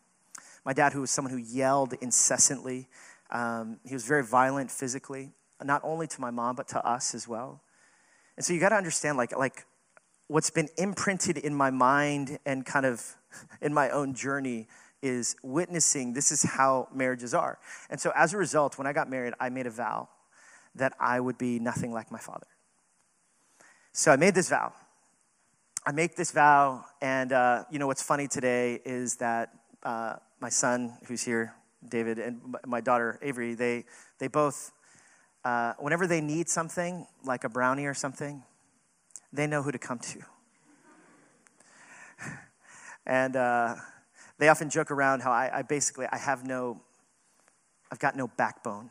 My 0.64 0.72
dad, 0.72 0.94
who 0.94 1.02
was 1.02 1.10
someone 1.10 1.32
who 1.32 1.38
yelled 1.38 1.92
incessantly, 2.00 2.88
um, 3.32 3.80
he 3.86 3.94
was 3.94 4.04
very 4.04 4.22
violent 4.22 4.70
physically, 4.70 5.32
not 5.62 5.80
only 5.82 6.06
to 6.06 6.20
my 6.20 6.30
mom, 6.30 6.54
but 6.54 6.68
to 6.68 6.86
us 6.86 7.14
as 7.14 7.26
well. 7.26 7.62
And 8.36 8.44
so 8.44 8.52
you 8.52 8.60
got 8.60 8.68
to 8.68 8.76
understand, 8.76 9.16
like, 9.16 9.36
like 9.36 9.64
what's 10.28 10.50
been 10.50 10.68
imprinted 10.76 11.38
in 11.38 11.54
my 11.54 11.70
mind 11.70 12.38
and 12.46 12.64
kind 12.64 12.86
of 12.86 13.02
in 13.60 13.72
my 13.72 13.90
own 13.90 14.14
journey 14.14 14.68
is 15.02 15.34
witnessing 15.42 16.12
this 16.12 16.30
is 16.30 16.42
how 16.42 16.88
marriages 16.94 17.34
are. 17.34 17.58
And 17.90 17.98
so 17.98 18.12
as 18.14 18.34
a 18.34 18.36
result, 18.36 18.78
when 18.78 18.86
I 18.86 18.92
got 18.92 19.10
married, 19.10 19.34
I 19.40 19.48
made 19.48 19.66
a 19.66 19.70
vow 19.70 20.08
that 20.74 20.92
I 21.00 21.18
would 21.18 21.38
be 21.38 21.58
nothing 21.58 21.92
like 21.92 22.12
my 22.12 22.18
father. 22.18 22.46
So 23.92 24.12
I 24.12 24.16
made 24.16 24.34
this 24.34 24.48
vow. 24.48 24.72
I 25.84 25.90
make 25.90 26.14
this 26.14 26.30
vow, 26.30 26.84
and 27.00 27.32
uh, 27.32 27.64
you 27.68 27.80
know 27.80 27.88
what's 27.88 28.02
funny 28.02 28.28
today 28.28 28.80
is 28.84 29.16
that 29.16 29.50
uh, 29.82 30.14
my 30.38 30.48
son, 30.48 30.96
who's 31.06 31.24
here, 31.24 31.54
David, 31.88 32.18
and 32.18 32.56
my 32.66 32.80
daughter 32.80 33.18
Avery, 33.22 33.54
they 33.54 33.84
they 34.18 34.28
both, 34.28 34.72
uh, 35.44 35.74
whenever 35.78 36.06
they 36.06 36.20
need 36.20 36.48
something 36.48 37.06
like 37.24 37.44
a 37.44 37.48
brownie 37.48 37.86
or 37.86 37.94
something, 37.94 38.42
they 39.32 39.46
know 39.46 39.62
who 39.62 39.72
to 39.72 39.78
come 39.78 39.98
to. 39.98 40.20
and 43.06 43.36
uh, 43.36 43.74
they 44.38 44.48
often 44.48 44.70
joke 44.70 44.90
around 44.90 45.20
how 45.20 45.32
I, 45.32 45.58
I 45.58 45.62
basically 45.62 46.06
I 46.10 46.18
have 46.18 46.46
no, 46.46 46.80
I've 47.90 47.98
got 47.98 48.16
no 48.16 48.28
backbone. 48.28 48.90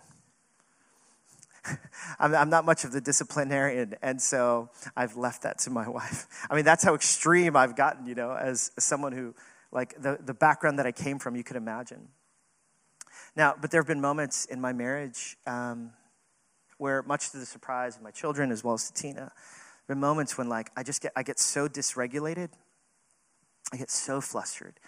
I'm, 2.20 2.34
I'm, 2.34 2.50
not 2.50 2.66
much 2.66 2.84
of 2.86 2.92
the 2.92 3.02
disciplinarian, 3.02 3.96
and 4.02 4.22
so 4.22 4.70
I've 4.96 5.16
left 5.16 5.44
that 5.44 5.60
to 5.60 5.70
my 5.70 5.88
wife. 6.00 6.28
I 6.50 6.56
mean, 6.56 6.66
that's 6.66 6.84
how 6.84 6.96
extreme 6.96 7.56
I've 7.56 7.76
gotten, 7.76 8.06
you 8.08 8.16
know, 8.16 8.32
as 8.32 8.72
someone 8.80 9.12
who, 9.12 9.36
like, 9.72 10.02
the, 10.02 10.18
the 10.20 10.34
background 10.34 10.80
that 10.80 10.86
I 10.86 10.92
came 10.92 11.20
from, 11.20 11.36
you 11.36 11.44
could 11.44 11.56
imagine. 11.56 12.08
Now, 13.36 13.56
but 13.60 13.72
there 13.72 13.82
have 13.82 13.88
been 13.88 14.02
moments 14.02 14.46
in 14.46 14.60
my 14.62 14.74
marriage 14.74 15.38
um, 15.46 15.92
where, 16.78 17.02
much 17.04 17.32
to 17.32 17.38
the 17.38 17.46
surprise 17.46 17.96
of 17.96 18.02
my 18.02 18.12
children 18.12 18.52
as 18.52 18.64
well 18.64 18.74
as 18.74 18.90
Tina, 18.92 19.14
there 19.16 19.24
have 19.24 19.88
been 19.88 20.00
moments 20.00 20.38
when, 20.38 20.50
like, 20.50 20.72
I 20.76 20.84
just 20.84 21.02
get, 21.02 21.12
I 21.16 21.24
get 21.24 21.40
so 21.40 21.68
dysregulated, 21.68 22.50
I 23.74 23.78
get 23.78 23.90
so 23.90 24.22
flustered 24.22 24.80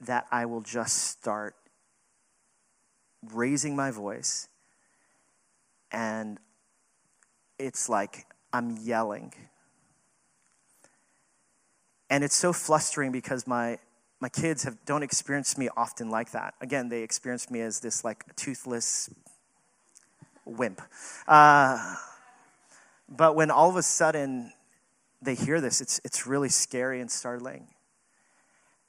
that 0.00 0.26
I 0.30 0.46
will 0.46 0.62
just 0.62 0.98
start 0.98 1.54
raising 3.32 3.76
my 3.76 3.90
voice 3.90 4.48
and 5.92 6.38
it's 7.58 7.88
like 7.88 8.26
I'm 8.52 8.76
yelling. 8.78 9.32
And 12.10 12.24
it's 12.24 12.34
so 12.34 12.52
flustering 12.52 13.12
because 13.12 13.46
my, 13.46 13.78
my 14.22 14.28
kids 14.28 14.62
have, 14.62 14.76
don't 14.84 15.02
experience 15.02 15.58
me 15.58 15.68
often 15.76 16.08
like 16.08 16.30
that. 16.30 16.54
Again, 16.60 16.88
they 16.88 17.02
experience 17.02 17.50
me 17.50 17.60
as 17.60 17.80
this 17.80 18.04
like 18.04 18.36
toothless 18.36 19.10
wimp. 20.44 20.80
Uh, 21.26 21.96
but 23.08 23.34
when 23.34 23.50
all 23.50 23.68
of 23.68 23.74
a 23.74 23.82
sudden 23.82 24.52
they 25.20 25.34
hear 25.34 25.60
this, 25.60 25.80
it's, 25.80 26.00
it's 26.04 26.24
really 26.24 26.48
scary 26.48 27.00
and 27.00 27.10
startling. 27.10 27.66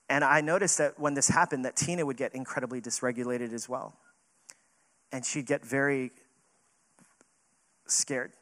And 0.07 0.23
I 0.23 0.41
noticed 0.41 0.77
that 0.77 0.99
when 0.99 1.15
this 1.15 1.29
happened, 1.29 1.65
that 1.65 1.75
Tina 1.75 2.05
would 2.05 2.17
get 2.17 2.35
incredibly 2.35 2.79
dysregulated 2.79 3.53
as 3.53 3.67
well. 3.67 3.97
And 5.11 5.25
she'd 5.25 5.47
get 5.47 5.65
very 5.65 6.11
scared. 7.87 8.33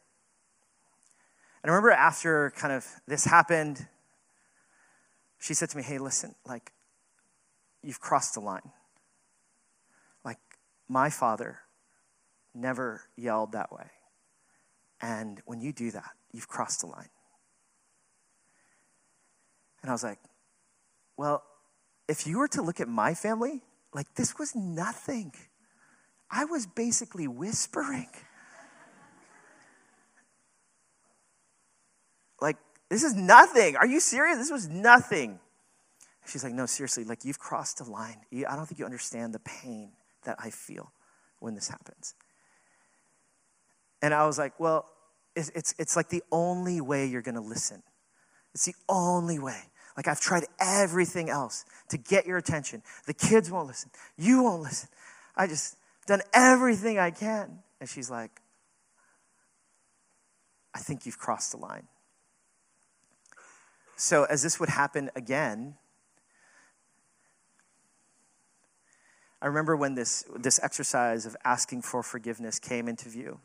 And 1.64 1.72
I 1.72 1.74
remember 1.74 1.92
after 1.92 2.52
kind 2.58 2.74
of 2.74 2.86
this 3.08 3.24
happened, 3.24 3.88
she 5.40 5.54
said 5.54 5.70
to 5.70 5.78
me, 5.78 5.84
Hey, 5.84 5.98
listen, 5.98 6.36
like, 6.46 6.74
you've 7.84 8.00
crossed 8.00 8.36
the 8.36 8.40
line. 8.40 8.72
Like, 10.24 10.40
my 10.88 11.10
father 11.10 11.60
never 12.54 13.02
yelled 13.16 13.54
that 13.54 13.72
way. 13.72 13.90
And 15.02 15.42
when 15.46 15.62
you 15.62 15.74
do 15.74 15.92
that, 15.92 16.12
you've 16.32 16.48
crossed 16.48 16.82
the 16.82 16.88
line. 16.88 17.10
And 19.82 19.90
I 19.90 19.94
was 19.94 20.04
like, 20.04 20.20
Well, 21.18 21.44
if 22.08 22.28
you 22.28 22.38
were 22.38 22.48
to 22.50 22.62
look 22.62 22.80
at 22.80 22.88
my 22.88 23.14
family, 23.14 23.64
like, 23.94 24.14
this 24.16 24.38
was 24.38 24.56
nothing. 24.56 25.34
I 26.30 26.46
was 26.46 26.66
basically 26.66 27.28
whispering. 27.28 28.08
like, 32.42 32.58
this 32.90 33.04
is 33.04 33.16
nothing. 33.16 33.76
Are 33.76 33.86
you 33.86 34.00
serious? 34.00 34.38
This 34.38 34.52
was 34.52 34.70
nothing. 34.70 35.40
She's 36.26 36.44
like, 36.44 36.54
no, 36.54 36.66
seriously, 36.66 37.04
like 37.04 37.26
you've 37.26 37.40
crossed 37.40 37.82
a 37.82 37.84
line. 37.84 38.18
I 38.32 38.56
don't 38.56 38.66
think 38.66 38.80
you 38.80 38.86
understand 38.86 39.34
the 39.34 39.40
pain 39.40 39.92
that 40.24 40.38
I 40.40 40.50
feel 40.50 40.92
when 41.40 41.56
this 41.56 41.68
happens. 41.68 42.14
And 44.02 44.14
I 44.14 44.26
was 44.26 44.38
like, 44.38 44.60
well, 44.60 44.86
it's, 45.36 45.50
it's, 45.50 45.74
it's 45.78 45.96
like 45.96 46.10
the 46.10 46.24
only 46.32 46.82
way 46.82 47.06
you're 47.06 47.22
going 47.22 47.36
to 47.36 47.42
listen. 47.42 47.84
It's 48.54 48.66
the 48.66 48.76
only 48.90 49.40
way. 49.40 49.62
Like 49.98 50.08
I've 50.08 50.22
tried 50.22 50.46
everything 50.60 51.30
else 51.30 51.66
to 51.90 51.98
get 51.98 52.26
your 52.26 52.38
attention. 52.38 52.82
The 53.08 53.14
kids 53.14 53.52
won't 53.52 53.68
listen. 53.68 53.92
You 54.18 54.44
won't 54.44 54.64
listen. 54.64 54.90
I 55.36 55.48
just 55.48 55.78
done 56.08 56.22
everything 56.34 57.00
I 57.00 57.12
can. 57.12 57.60
And 57.80 57.90
she's 57.90 58.10
like, 58.10 58.42
I 60.74 60.80
think 60.80 61.06
you've 61.06 61.18
crossed 61.18 61.52
the 61.52 61.58
line. 61.58 61.88
So, 63.98 64.24
as 64.24 64.42
this 64.42 64.60
would 64.60 64.70
happen 64.70 65.12
again, 65.16 65.76
I 69.42 69.48
remember 69.48 69.76
when 69.76 69.96
this, 69.96 70.24
this 70.38 70.60
exercise 70.62 71.26
of 71.26 71.36
asking 71.44 71.82
for 71.82 72.04
forgiveness 72.04 72.60
came 72.60 72.88
into 72.88 73.10
view. 73.10 73.40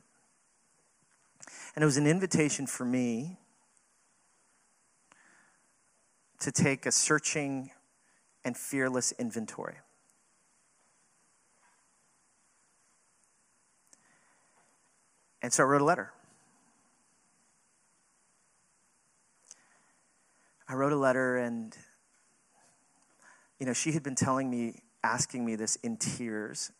And 1.74 1.82
it 1.82 1.86
was 1.86 1.96
an 1.96 2.06
invitation 2.06 2.66
for 2.66 2.84
me 2.84 3.38
to 6.40 6.52
take 6.52 6.84
a 6.84 6.92
searching 6.92 7.70
and 8.44 8.56
fearless 8.56 9.12
inventory. 9.18 9.76
And 15.40 15.52
so 15.52 15.62
I 15.62 15.66
wrote 15.66 15.82
a 15.82 15.84
letter. 15.84 16.12
I 20.68 20.74
wrote 20.74 20.92
a 20.92 20.96
letter, 20.96 21.36
and, 21.36 21.76
you 23.60 23.66
know, 23.66 23.72
she 23.72 23.92
had 23.92 24.02
been 24.02 24.16
telling 24.16 24.50
me, 24.50 24.82
asking 25.06 25.44
me 25.44 25.54
this 25.54 25.76
in 25.76 25.96
tears 25.96 26.72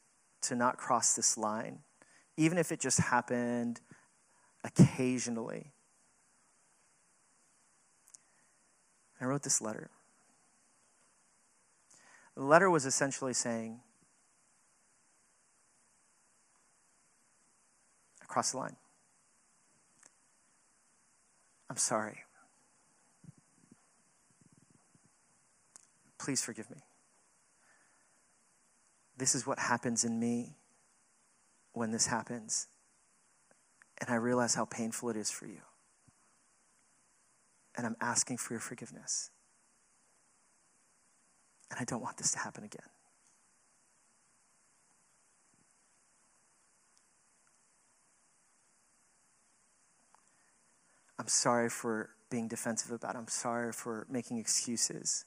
to 0.43 0.57
not 0.57 0.77
cross 0.77 1.15
this 1.15 1.39
line, 1.39 1.79
even 2.37 2.59
if 2.59 2.73
it 2.73 2.81
just 2.81 2.99
happened 2.99 3.81
occasionally. 4.65 5.73
I 9.21 9.27
wrote 9.27 9.45
this 9.45 9.63
letter. 9.63 9.91
The 12.35 12.43
letter 12.43 12.69
was 12.69 12.85
essentially 12.85 13.33
saying, 13.33 13.81
across 18.23 18.51
the 18.51 18.59
line. 18.59 18.77
I'm 21.71 21.77
sorry. 21.77 22.25
Please 26.19 26.45
forgive 26.45 26.69
me. 26.71 26.86
This 29.17 29.35
is 29.35 29.47
what 29.47 29.59
happens 29.59 30.05
in 30.05 30.21
me 30.21 30.57
when 31.73 31.91
this 31.91 32.07
happens. 32.07 32.67
And 33.99 34.11
I 34.11 34.17
realize 34.17 34.55
how 34.55 34.67
painful 34.67 35.09
it 35.11 35.17
is 35.17 35.31
for 35.31 35.47
you. 35.47 35.63
And 37.77 37.87
I'm 37.87 37.97
asking 38.01 38.39
for 38.39 38.53
your 38.53 38.61
forgiveness. 38.61 39.31
And 41.71 41.81
I 41.81 41.85
don't 41.85 42.03
want 42.03 42.19
this 42.19 42.33
to 42.33 42.39
happen 42.39 42.65
again. 42.65 42.87
I'm 51.19 51.29
sorry 51.29 51.71
for 51.71 52.11
being 52.31 52.49
defensive 52.49 52.93
about 52.93 53.15
it. 53.15 53.19
I'm 53.19 53.29
sorry 53.29 53.73
for 53.73 54.07
making 54.11 54.39
excuses. 54.39 55.25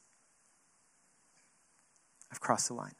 I've 2.32 2.40
crossed 2.40 2.68
the 2.68 2.76
line. 2.76 2.94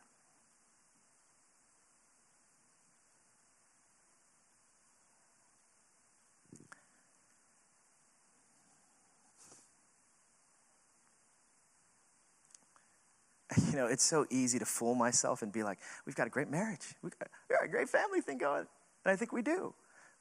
You 13.72 13.78
know, 13.78 13.88
it's 13.88 14.04
so 14.04 14.26
easy 14.30 14.60
to 14.60 14.66
fool 14.66 14.94
myself 14.94 15.42
and 15.42 15.52
be 15.52 15.64
like, 15.64 15.80
we've 16.06 16.16
got 16.16 16.28
a 16.28 16.30
great 16.30 16.50
marriage. 16.50 16.96
We've 17.02 17.18
got, 17.18 17.30
we've 17.50 17.58
got 17.58 17.66
a 17.66 17.68
great 17.68 17.90
family 17.90 18.22
thing 18.22 18.38
going. 18.38 18.68
And 19.06 19.12
I 19.12 19.16
think 19.16 19.32
we 19.32 19.42
do. 19.42 19.74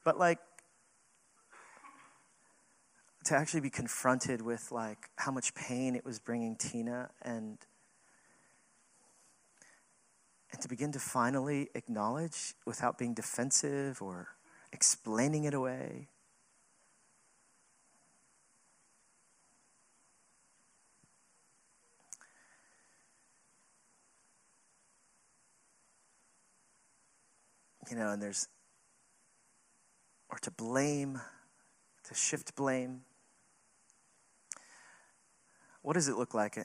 But 0.03 0.17
like, 0.17 0.39
to 3.25 3.35
actually 3.35 3.59
be 3.59 3.69
confronted 3.69 4.41
with 4.41 4.71
like 4.71 5.09
how 5.17 5.31
much 5.31 5.53
pain 5.53 5.95
it 5.95 6.03
was 6.03 6.17
bringing 6.17 6.55
Tina 6.55 7.09
and 7.21 7.57
and 10.51 10.61
to 10.61 10.67
begin 10.67 10.91
to 10.93 10.99
finally 10.99 11.69
acknowledge 11.75 12.55
without 12.65 12.97
being 12.97 13.13
defensive 13.13 14.01
or 14.01 14.29
explaining 14.73 15.43
it 15.43 15.53
away. 15.53 16.07
You 27.89 27.95
know, 27.95 28.11
and 28.11 28.21
there's, 28.21 28.47
or 30.29 30.37
to 30.39 30.51
blame, 30.51 31.19
to 32.07 32.13
shift 32.13 32.55
blame. 32.55 33.01
What 35.81 35.93
does 35.93 36.07
it 36.07 36.15
look 36.15 36.35
like 36.35 36.55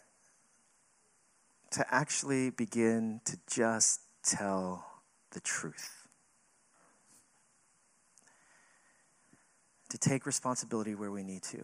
to 1.71 1.87
actually 1.89 2.51
begin 2.51 3.23
to 3.25 3.39
just 3.47 4.01
tell 4.23 4.85
the 5.31 5.41
truth? 5.41 6.09
To 9.89 9.99
take 9.99 10.27
responsibility 10.27 10.95
where 10.95 11.11
we 11.11 11.23
need 11.23 11.43
to. 11.45 11.59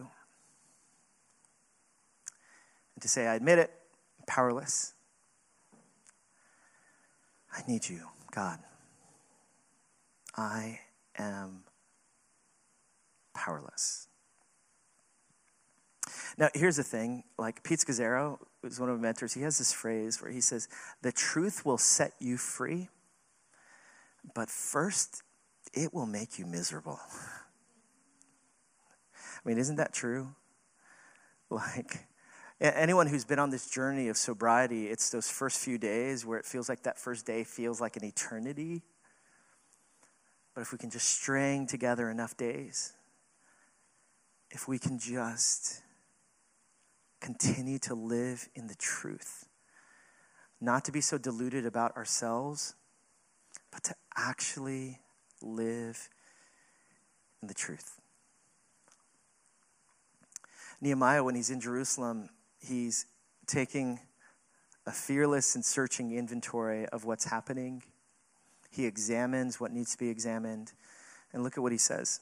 And 2.95 3.01
to 3.01 3.07
say, 3.07 3.27
I 3.27 3.35
admit 3.35 3.59
it, 3.59 3.71
I'm 4.19 4.25
powerless. 4.25 4.93
I 7.53 7.61
need 7.67 7.87
you, 7.87 8.01
God. 8.31 8.59
I 10.41 10.79
am 11.19 11.65
powerless. 13.35 14.07
Now, 16.35 16.49
here's 16.55 16.77
the 16.77 16.83
thing 16.83 17.25
like 17.37 17.61
Pete 17.63 17.77
Scazzero 17.79 18.39
was 18.63 18.79
one 18.79 18.89
of 18.89 18.95
my 18.95 19.03
mentors. 19.03 19.35
He 19.35 19.41
has 19.41 19.59
this 19.59 19.71
phrase 19.71 20.19
where 20.19 20.31
he 20.31 20.41
says, 20.41 20.67
The 21.03 21.11
truth 21.11 21.63
will 21.63 21.77
set 21.77 22.13
you 22.19 22.37
free, 22.37 22.89
but 24.33 24.49
first, 24.49 25.21
it 25.73 25.93
will 25.93 26.07
make 26.07 26.39
you 26.39 26.47
miserable. 26.47 26.99
I 29.13 29.47
mean, 29.47 29.59
isn't 29.59 29.75
that 29.75 29.93
true? 29.93 30.29
Like, 31.51 32.07
anyone 32.61 33.07
who's 33.07 33.25
been 33.25 33.37
on 33.37 33.49
this 33.49 33.69
journey 33.69 34.07
of 34.07 34.15
sobriety, 34.15 34.87
it's 34.87 35.09
those 35.09 35.29
first 35.29 35.59
few 35.59 35.77
days 35.77 36.25
where 36.25 36.39
it 36.39 36.45
feels 36.45 36.69
like 36.69 36.83
that 36.83 36.97
first 36.97 37.25
day 37.25 37.43
feels 37.43 37.81
like 37.81 37.97
an 37.97 38.05
eternity. 38.05 38.83
But 40.53 40.61
if 40.61 40.71
we 40.71 40.77
can 40.77 40.89
just 40.89 41.09
string 41.09 41.67
together 41.67 42.09
enough 42.09 42.35
days, 42.35 42.93
if 44.49 44.67
we 44.67 44.77
can 44.79 44.99
just 44.99 45.81
continue 47.21 47.79
to 47.79 47.95
live 47.95 48.49
in 48.55 48.67
the 48.67 48.75
truth, 48.75 49.47
not 50.59 50.83
to 50.85 50.91
be 50.91 51.01
so 51.01 51.17
deluded 51.17 51.65
about 51.65 51.95
ourselves, 51.95 52.75
but 53.71 53.83
to 53.83 53.95
actually 54.17 54.99
live 55.41 56.09
in 57.41 57.47
the 57.47 57.53
truth. 57.53 57.99
Nehemiah, 60.81 61.23
when 61.23 61.35
he's 61.35 61.49
in 61.49 61.61
Jerusalem, 61.61 62.29
he's 62.59 63.05
taking 63.45 63.99
a 64.85 64.91
fearless 64.91 65.55
and 65.55 65.63
searching 65.63 66.11
inventory 66.11 66.87
of 66.87 67.05
what's 67.05 67.25
happening. 67.25 67.83
He 68.71 68.85
examines 68.85 69.59
what 69.59 69.71
needs 69.71 69.91
to 69.91 69.97
be 69.97 70.09
examined. 70.09 70.71
And 71.33 71.43
look 71.43 71.57
at 71.57 71.61
what 71.61 71.71
he 71.71 71.77
says. 71.77 72.21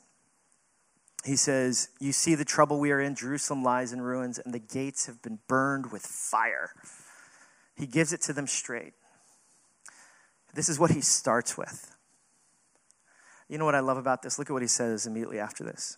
He 1.24 1.36
says, 1.36 1.90
You 2.00 2.12
see 2.12 2.36
the 2.36 2.46
trouble 2.46 2.80
we 2.80 2.92
are 2.92 3.00
in. 3.00 3.16
Jerusalem 3.16 3.64
lies 3.64 3.94
in 3.94 4.02
ruins, 4.02 4.40
and 4.40 4.54
the 4.54 4.60
gates 4.60 5.06
have 5.06 5.22
been 5.22 5.40
burned 5.48 5.92
with 5.92 6.02
fire. 6.02 6.72
He 7.76 7.86
gives 7.86 8.14
it 8.14 8.22
to 8.24 8.34
them 8.34 8.48
straight. 8.48 8.94
This 10.54 10.70
is 10.70 10.80
what 10.80 10.92
he 10.92 11.02
starts 11.02 11.58
with. 11.58 11.96
You 13.48 13.58
know 13.58 13.66
what 13.66 13.76
I 13.76 13.80
love 13.80 13.98
about 13.98 14.22
this? 14.22 14.38
Look 14.40 14.50
at 14.50 14.54
what 14.54 14.62
he 14.62 14.68
says 14.68 15.06
immediately 15.06 15.40
after 15.40 15.64
this. 15.64 15.98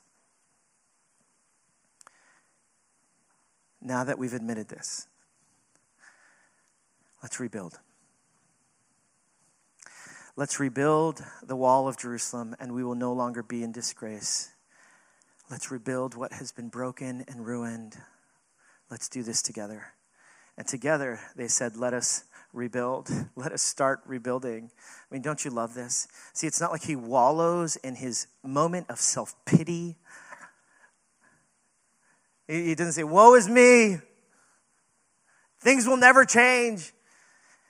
Now 3.82 4.04
that 4.04 4.20
we've 4.20 4.34
admitted 4.34 4.70
this, 4.70 5.08
let's 7.24 7.40
rebuild. 7.40 7.80
Let's 10.36 10.60
rebuild 10.60 11.24
the 11.44 11.56
wall 11.56 11.88
of 11.88 11.98
Jerusalem, 11.98 12.56
and 12.60 12.74
we 12.74 12.84
will 12.84 12.96
no 12.96 13.14
longer 13.14 13.44
be 13.44 13.64
in 13.64 13.72
disgrace. 13.72 14.52
Let's 15.50 15.72
rebuild 15.72 16.16
what 16.16 16.34
has 16.34 16.52
been 16.52 16.70
broken 16.70 17.26
and 17.28 17.46
ruined. 17.46 17.98
Let's 18.90 19.10
do 19.10 19.24
this 19.24 19.42
together. 19.42 19.94
And 20.58 20.68
together, 20.68 21.20
they 21.36 21.48
said, 21.48 21.76
Let 21.76 21.94
us 21.94 22.24
rebuild. 22.54 23.10
Let 23.36 23.52
us 23.52 23.62
start 23.62 24.02
rebuilding. 24.06 24.72
I 25.10 25.14
mean, 25.14 25.22
don't 25.22 25.44
you 25.44 25.52
love 25.52 25.74
this? 25.74 26.08
See, 26.34 26.48
it's 26.48 26.62
not 26.62 26.72
like 26.72 26.84
he 26.84 26.96
wallows 26.96 27.76
in 27.78 27.96
his 27.96 28.28
moment 28.44 28.90
of 28.90 29.00
self 29.00 29.36
pity 29.46 29.98
he 32.52 32.76
doesn't 32.76 32.94
say, 32.94 33.04
Woe 33.04 33.36
is 33.36 33.48
me. 33.48 33.98
Things 35.60 35.88
will 35.88 35.98
never 35.98 36.26
change. 36.26 36.92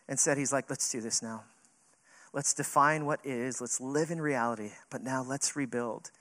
Instead, 0.07 0.37
he's 0.37 0.51
like, 0.51 0.69
Let's 0.69 0.89
do 0.91 1.01
this 1.01 1.21
now. 1.21 1.43
Let's 2.33 2.53
define 2.53 3.05
what 3.05 3.19
is. 3.25 3.59
Let's 3.59 3.81
live 3.81 4.11
in 4.11 4.21
reality. 4.21 4.71
But 4.89 5.03
now 5.03 5.23
let's 5.23 5.55
rebuild. 5.55 6.11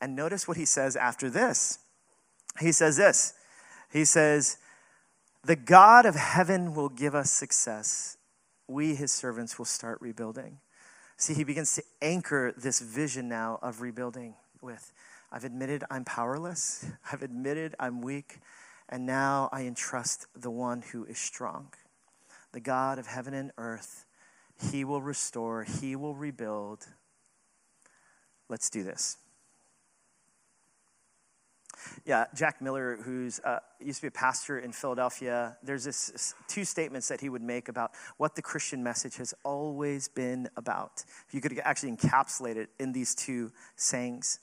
And 0.00 0.14
notice 0.14 0.46
what 0.46 0.56
he 0.56 0.64
says 0.64 0.96
after 0.96 1.30
this. 1.30 1.78
He 2.60 2.72
says 2.72 2.96
this 2.96 3.34
He 3.92 4.04
says, 4.04 4.58
The 5.44 5.56
God 5.56 6.06
of 6.06 6.14
heaven 6.14 6.74
will 6.74 6.88
give 6.88 7.14
us 7.14 7.30
success. 7.30 8.16
We, 8.66 8.94
his 8.94 9.12
servants, 9.12 9.58
will 9.58 9.66
start 9.66 10.00
rebuilding. 10.00 10.58
See, 11.16 11.34
he 11.34 11.44
begins 11.44 11.74
to 11.76 11.82
anchor 12.02 12.52
this 12.56 12.80
vision 12.80 13.28
now 13.28 13.58
of 13.62 13.80
rebuilding 13.80 14.34
with 14.60 14.92
I've 15.34 15.44
admitted 15.44 15.82
I'm 15.90 16.04
powerless. 16.04 16.86
I've 17.12 17.22
admitted 17.22 17.74
I'm 17.80 18.02
weak. 18.02 18.38
And 18.88 19.04
now 19.04 19.48
I 19.52 19.62
entrust 19.62 20.26
the 20.40 20.50
one 20.50 20.82
who 20.92 21.04
is 21.06 21.18
strong, 21.18 21.72
the 22.52 22.60
God 22.60 23.00
of 23.00 23.08
heaven 23.08 23.34
and 23.34 23.50
earth. 23.58 24.04
He 24.70 24.84
will 24.84 25.02
restore, 25.02 25.64
He 25.64 25.96
will 25.96 26.14
rebuild. 26.14 26.86
Let's 28.48 28.70
do 28.70 28.82
this. 28.82 29.16
Yeah, 32.04 32.26
Jack 32.34 32.60
Miller, 32.60 32.98
who's 33.02 33.40
uh, 33.40 33.58
used 33.80 33.98
to 33.98 34.02
be 34.02 34.08
a 34.08 34.10
pastor 34.10 34.58
in 34.58 34.72
Philadelphia, 34.72 35.56
there's 35.62 35.84
this, 35.84 36.34
two 36.48 36.64
statements 36.64 37.08
that 37.08 37.20
he 37.20 37.28
would 37.28 37.42
make 37.42 37.68
about 37.68 37.92
what 38.16 38.34
the 38.36 38.42
Christian 38.42 38.82
message 38.82 39.16
has 39.16 39.34
always 39.44 40.08
been 40.08 40.48
about. 40.56 41.04
If 41.28 41.34
you 41.34 41.40
could 41.40 41.58
actually 41.64 41.92
encapsulate 41.92 42.56
it 42.56 42.70
in 42.78 42.92
these 42.92 43.14
two 43.14 43.52
sayings. 43.76 44.38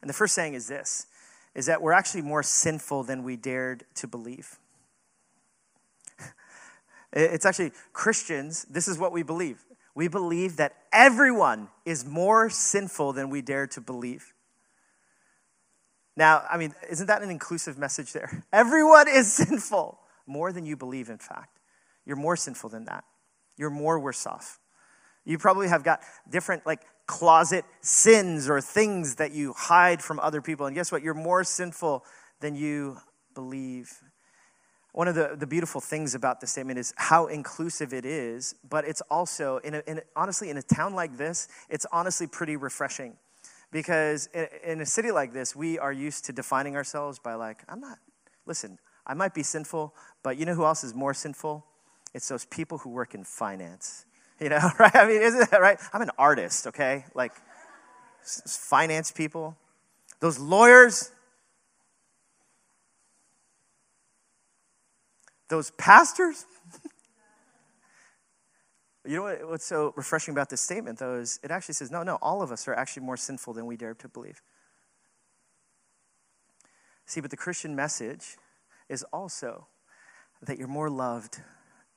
And 0.00 0.08
the 0.08 0.14
first 0.14 0.34
saying 0.34 0.54
is 0.54 0.66
this 0.66 1.06
is 1.54 1.66
that 1.66 1.80
we're 1.80 1.92
actually 1.92 2.22
more 2.22 2.42
sinful 2.42 3.04
than 3.04 3.22
we 3.22 3.36
dared 3.36 3.84
to 3.94 4.08
believe. 4.08 4.58
It's 7.14 7.46
actually 7.46 7.72
Christians, 7.92 8.64
this 8.64 8.88
is 8.88 8.98
what 8.98 9.12
we 9.12 9.22
believe. 9.22 9.64
We 9.94 10.08
believe 10.08 10.56
that 10.56 10.74
everyone 10.92 11.68
is 11.84 12.04
more 12.04 12.50
sinful 12.50 13.12
than 13.12 13.30
we 13.30 13.40
dare 13.40 13.68
to 13.68 13.80
believe. 13.80 14.34
Now, 16.16 16.42
I 16.50 16.56
mean, 16.56 16.74
isn't 16.90 17.06
that 17.06 17.22
an 17.22 17.30
inclusive 17.30 17.78
message 17.78 18.12
there? 18.12 18.44
Everyone 18.52 19.08
is 19.08 19.32
sinful, 19.32 19.98
more 20.26 20.52
than 20.52 20.66
you 20.66 20.76
believe, 20.76 21.08
in 21.08 21.18
fact. 21.18 21.60
You're 22.04 22.16
more 22.16 22.36
sinful 22.36 22.70
than 22.70 22.84
that. 22.86 23.04
You're 23.56 23.70
more 23.70 23.98
worse 24.00 24.26
off. 24.26 24.58
You 25.24 25.38
probably 25.38 25.68
have 25.68 25.84
got 25.84 26.00
different, 26.28 26.66
like, 26.66 26.82
closet 27.06 27.64
sins 27.80 28.48
or 28.48 28.60
things 28.60 29.16
that 29.16 29.32
you 29.32 29.52
hide 29.52 30.02
from 30.02 30.18
other 30.18 30.42
people. 30.42 30.66
And 30.66 30.74
guess 30.74 30.90
what? 30.90 31.02
You're 31.02 31.14
more 31.14 31.44
sinful 31.44 32.04
than 32.40 32.56
you 32.56 32.98
believe. 33.34 33.92
One 34.94 35.08
of 35.08 35.14
the, 35.14 35.36
the 35.36 35.46
beautiful 35.46 35.80
things 35.80 36.14
about 36.14 36.40
this 36.40 36.52
statement 36.52 36.78
is 36.78 36.94
how 36.96 37.26
inclusive 37.26 37.92
it 37.92 38.06
is, 38.06 38.54
but 38.68 38.86
it's 38.86 39.02
also, 39.10 39.58
in, 39.58 39.74
a, 39.74 39.82
in 39.86 39.98
a, 39.98 40.02
honestly, 40.16 40.50
in 40.50 40.56
a 40.56 40.62
town 40.62 40.94
like 40.94 41.16
this, 41.16 41.48
it's 41.68 41.84
honestly 41.92 42.26
pretty 42.26 42.56
refreshing. 42.56 43.16
Because 43.70 44.28
in, 44.32 44.46
in 44.64 44.80
a 44.80 44.86
city 44.86 45.10
like 45.10 45.32
this, 45.32 45.54
we 45.54 45.78
are 45.78 45.92
used 45.92 46.24
to 46.26 46.32
defining 46.32 46.76
ourselves 46.76 47.18
by, 47.18 47.34
like, 47.34 47.64
I'm 47.68 47.80
not, 47.80 47.98
listen, 48.46 48.78
I 49.06 49.14
might 49.14 49.34
be 49.34 49.42
sinful, 49.42 49.94
but 50.22 50.38
you 50.38 50.46
know 50.46 50.54
who 50.54 50.64
else 50.64 50.84
is 50.84 50.94
more 50.94 51.12
sinful? 51.12 51.66
It's 52.14 52.28
those 52.28 52.44
people 52.44 52.78
who 52.78 52.90
work 52.90 53.14
in 53.14 53.24
finance 53.24 54.06
you 54.40 54.48
know, 54.48 54.70
right? 54.78 54.94
I 54.94 55.06
mean, 55.06 55.22
isn't 55.22 55.50
that 55.50 55.60
right? 55.60 55.78
I'm 55.92 56.02
an 56.02 56.10
artist, 56.18 56.66
okay? 56.68 57.04
Like, 57.14 57.32
finance 58.22 59.12
people, 59.12 59.56
those 60.20 60.38
lawyers, 60.38 61.10
those 65.48 65.70
pastors. 65.72 66.44
you 69.04 69.16
know 69.16 69.22
what, 69.22 69.48
what's 69.48 69.66
so 69.66 69.92
refreshing 69.96 70.32
about 70.32 70.50
this 70.50 70.60
statement, 70.60 70.98
though, 70.98 71.16
is 71.16 71.38
it 71.42 71.50
actually 71.50 71.74
says, 71.74 71.90
no, 71.90 72.02
no, 72.02 72.18
all 72.22 72.42
of 72.42 72.50
us 72.50 72.66
are 72.68 72.74
actually 72.74 73.04
more 73.04 73.16
sinful 73.16 73.52
than 73.52 73.66
we 73.66 73.76
dare 73.76 73.94
to 73.94 74.08
believe. 74.08 74.40
See, 77.06 77.20
but 77.20 77.30
the 77.30 77.36
Christian 77.36 77.76
message 77.76 78.36
is 78.88 79.04
also 79.12 79.66
that 80.42 80.58
you're 80.58 80.68
more 80.68 80.90
loved 80.90 81.40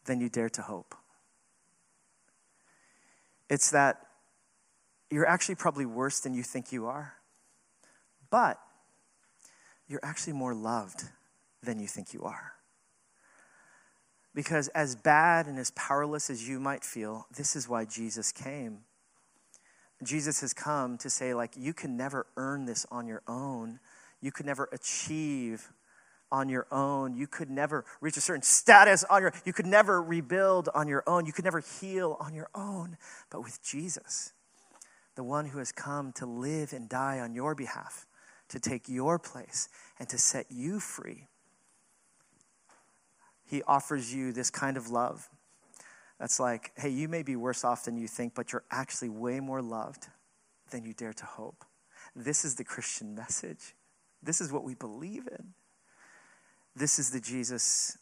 than 0.06 0.20
you 0.20 0.30
dare 0.30 0.50
to 0.50 0.62
hope. 0.62 0.96
It's 3.50 3.72
that 3.72 4.02
you're 5.10 5.28
actually 5.28 5.56
probably 5.56 5.86
worse 5.86 6.20
than 6.20 6.34
you 6.34 6.44
think 6.44 6.72
you 6.72 6.88
are, 6.88 7.14
but 8.30 8.60
you're 9.88 10.02
actually 10.04 10.34
more 10.34 10.54
loved 10.54 11.04
than 11.64 11.80
you 11.80 11.88
think 11.88 12.14
you 12.14 12.24
are. 12.24 12.57
Because 14.38 14.68
as 14.68 14.96
bad 14.96 15.48
and 15.48 15.58
as 15.58 15.72
powerless 15.72 16.30
as 16.30 16.48
you 16.48 16.60
might 16.60 16.84
feel, 16.84 17.26
this 17.36 17.56
is 17.56 17.68
why 17.68 17.86
Jesus 17.86 18.32
came. 18.32 18.82
Jesus 20.04 20.42
has 20.42 20.54
come 20.54 21.00
to 21.00 21.10
say, 21.10 21.34
like, 21.34 21.54
you 21.58 21.74
can 21.74 21.98
never 21.98 22.28
earn 22.38 22.68
this 22.68 22.86
on 22.92 23.08
your 23.08 23.24
own. 23.28 23.80
You 24.22 24.32
could 24.32 24.46
never 24.46 24.70
achieve 24.72 25.72
on 26.32 26.50
your 26.50 26.68
own. 26.72 27.16
You 27.16 27.26
could 27.26 27.50
never 27.50 27.84
reach 28.00 28.16
a 28.16 28.22
certain 28.22 28.44
status 28.44 29.04
on 29.06 29.24
your 29.24 29.34
you 29.44 29.54
could 29.54 29.66
never 29.66 30.04
rebuild 30.04 30.70
on 30.76 30.88
your 30.88 31.04
own. 31.08 31.26
You 31.26 31.34
could 31.34 31.46
never 31.46 31.62
heal 31.82 32.16
on 32.20 32.36
your 32.36 32.52
own. 32.54 32.98
But 33.32 33.42
with 33.42 33.64
Jesus, 33.64 34.34
the 35.16 35.24
one 35.24 35.48
who 35.48 35.58
has 35.58 35.72
come 35.72 36.12
to 36.12 36.28
live 36.28 36.74
and 36.74 36.88
die 36.88 37.20
on 37.20 37.34
your 37.34 37.56
behalf, 37.56 38.06
to 38.50 38.60
take 38.60 38.88
your 38.88 39.18
place 39.18 39.68
and 39.98 40.08
to 40.10 40.20
set 40.20 40.46
you 40.52 40.80
free, 40.80 41.26
he 43.48 43.64
offers 43.64 44.14
you 44.14 44.32
this 44.34 44.50
kind 44.52 44.78
of 44.78 44.90
love 44.90 45.30
That's 46.20 46.40
like, 46.40 46.72
hey, 46.76 46.90
you 46.90 47.08
may 47.08 47.24
be 47.24 47.36
worse 47.36 47.64
off 47.64 47.86
than 47.86 47.98
you 47.98 48.08
think, 48.08 48.34
but 48.36 48.52
you're 48.52 48.64
actually 48.72 49.10
way 49.10 49.40
more 49.40 49.62
loved 49.62 50.08
than 50.72 50.84
you 50.84 50.94
dare 50.94 51.14
to 51.14 51.26
hope. 51.26 51.64
This 52.16 52.44
is 52.44 52.56
the 52.56 52.64
Christian 52.64 53.16
message. 53.16 53.76
This 54.24 54.42
is 54.42 54.52
what 54.52 54.64
we 54.64 54.74
believe 54.74 55.28
in. 55.28 55.54
This 56.76 57.00
is 57.00 57.12
the 57.12 57.20
Jesus 57.20 57.98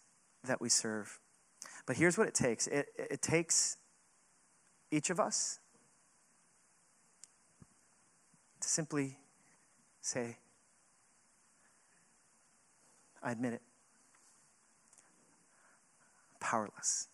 that 0.46 0.62
we 0.62 0.70
serve. 0.70 1.20
But 1.86 1.98
here's 1.98 2.18
what 2.18 2.28
it 2.28 2.34
takes 2.34 2.68
it, 2.68 2.88
it 2.98 3.22
takes 3.22 3.78
each 4.92 5.10
of 5.10 5.20
us 5.20 5.60
to 8.62 8.68
simply 8.68 9.18
say, 10.02 10.38
I 13.22 13.32
admit 13.32 13.54
it. 13.54 13.62
Powerless. 16.46 17.08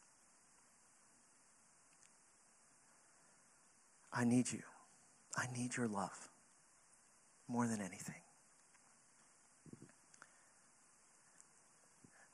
I 4.12 4.26
need 4.26 4.52
you. 4.52 4.60
I 5.38 5.46
need 5.56 5.78
your 5.78 5.88
love 5.88 6.30
more 7.48 7.66
than 7.66 7.80
anything. 7.80 8.22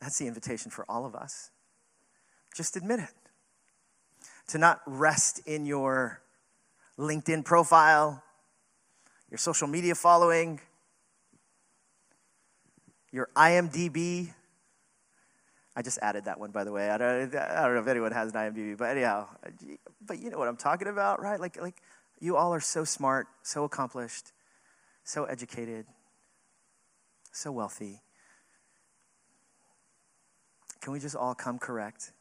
That's 0.01 0.17
the 0.17 0.25
invitation 0.25 0.71
for 0.71 0.85
all 0.89 1.05
of 1.05 1.13
us. 1.13 1.51
Just 2.55 2.75
admit 2.75 2.99
it. 2.99 3.13
To 4.47 4.57
not 4.57 4.81
rest 4.87 5.41
in 5.45 5.67
your 5.67 6.23
LinkedIn 6.97 7.45
profile, 7.45 8.23
your 9.29 9.37
social 9.37 9.67
media 9.67 9.93
following, 9.93 10.59
your 13.11 13.29
IMDb. 13.35 14.29
I 15.77 15.83
just 15.83 15.99
added 16.01 16.25
that 16.25 16.39
one, 16.39 16.49
by 16.49 16.63
the 16.63 16.71
way. 16.71 16.89
I 16.89 16.97
don't, 16.97 17.35
I 17.35 17.61
don't 17.61 17.75
know 17.75 17.81
if 17.81 17.87
anyone 17.87 18.11
has 18.11 18.33
an 18.33 18.35
IMDb, 18.35 18.75
but 18.75 18.89
anyhow, 18.89 19.27
but 20.03 20.17
you 20.17 20.31
know 20.31 20.39
what 20.39 20.47
I'm 20.47 20.57
talking 20.57 20.87
about, 20.87 21.21
right? 21.21 21.39
Like, 21.39 21.61
like 21.61 21.83
you 22.19 22.35
all 22.35 22.51
are 22.51 22.59
so 22.59 22.83
smart, 22.83 23.27
so 23.43 23.63
accomplished, 23.63 24.31
so 25.03 25.25
educated, 25.25 25.85
so 27.31 27.51
wealthy. 27.51 28.01
Can 30.81 30.93
we 30.93 30.99
just 30.99 31.15
all 31.15 31.35
come 31.35 31.59
correct 31.59 32.11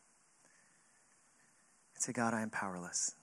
and 1.95 2.03
say, 2.03 2.13
God, 2.13 2.35
I 2.35 2.43
am 2.43 2.51
powerless. 2.51 3.15